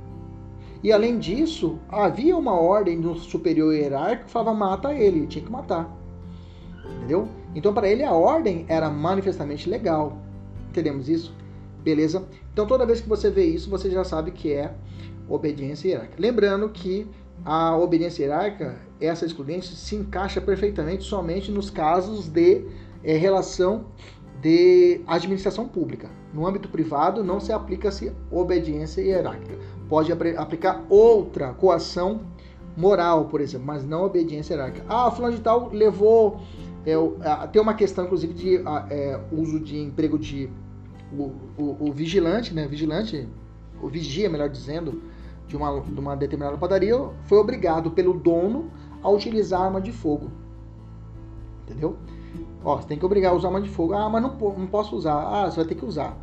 [0.83, 5.51] E além disso, havia uma ordem do superior hierárquico que falava mata ele tinha que
[5.51, 5.91] matar.
[6.97, 7.27] Entendeu?
[7.55, 10.17] Então para ele a ordem era manifestamente legal.
[10.69, 11.33] Entendemos isso?
[11.81, 12.27] Beleza?
[12.53, 14.73] Então toda vez que você vê isso, você já sabe que é
[15.27, 16.21] obediência hierárquica.
[16.21, 17.07] Lembrando que
[17.43, 22.65] a obediência hierárquica, essa excludente, se encaixa perfeitamente somente nos casos de
[23.03, 23.85] é, relação
[24.41, 26.09] de administração pública.
[26.33, 29.57] No âmbito privado, não se aplica-se obediência hierárquica.
[29.87, 32.21] Pode aplicar outra coação
[32.75, 34.85] moral, por exemplo, mas não obediência hierárquica.
[34.89, 36.41] Ah, fulano de tal levou.
[36.85, 38.57] É, tem uma questão, inclusive, de
[38.89, 40.49] é, uso de emprego de.
[41.11, 42.67] O, o, o, vigilante, né?
[42.67, 43.27] Vigilante,
[43.81, 45.01] o vigia, melhor dizendo,
[45.47, 48.69] de uma, de uma determinada padaria, foi obrigado pelo dono
[49.01, 50.31] a utilizar arma de fogo.
[51.63, 51.97] Entendeu?
[52.63, 53.93] Ó, você tem que obrigar a usar arma de fogo.
[53.93, 55.15] Ah, mas não, não posso usar.
[55.15, 56.17] Ah, você vai ter que usar.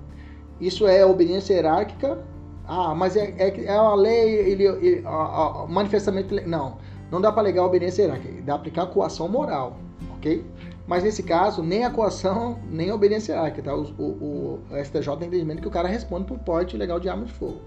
[0.60, 2.24] Isso é obediência hierárquica.
[2.66, 6.34] Ah, mas é, é, é uma lei, ele, ele a, a, manifestamente.
[6.46, 6.78] Não,
[7.10, 8.34] não dá para alegar obediência hierárquica.
[8.42, 9.78] Dá para aplicar coação moral,
[10.22, 10.44] ok?
[10.86, 13.74] Mas nesse caso, nem a coação, nem a obediência é hierárquica, tá?
[13.74, 17.24] O, o, o STJ tem entendimento que o cara responde por porte legal de arma
[17.24, 17.60] de fogo.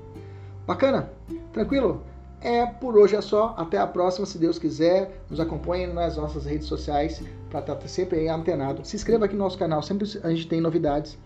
[0.65, 1.09] Bacana?
[1.51, 2.01] Tranquilo?
[2.41, 3.53] É, por hoje é só.
[3.57, 5.23] Até a próxima, se Deus quiser.
[5.29, 8.85] Nos acompanhe nas nossas redes sociais para estar tá sempre aí antenado.
[8.85, 11.17] Se inscreva aqui no nosso canal, sempre a gente tem novidades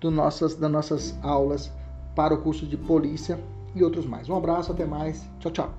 [0.00, 1.72] do nossas, das nossas aulas
[2.14, 3.38] para o curso de polícia
[3.74, 4.28] e outros mais.
[4.28, 5.24] Um abraço, até mais.
[5.40, 5.74] Tchau, tchau.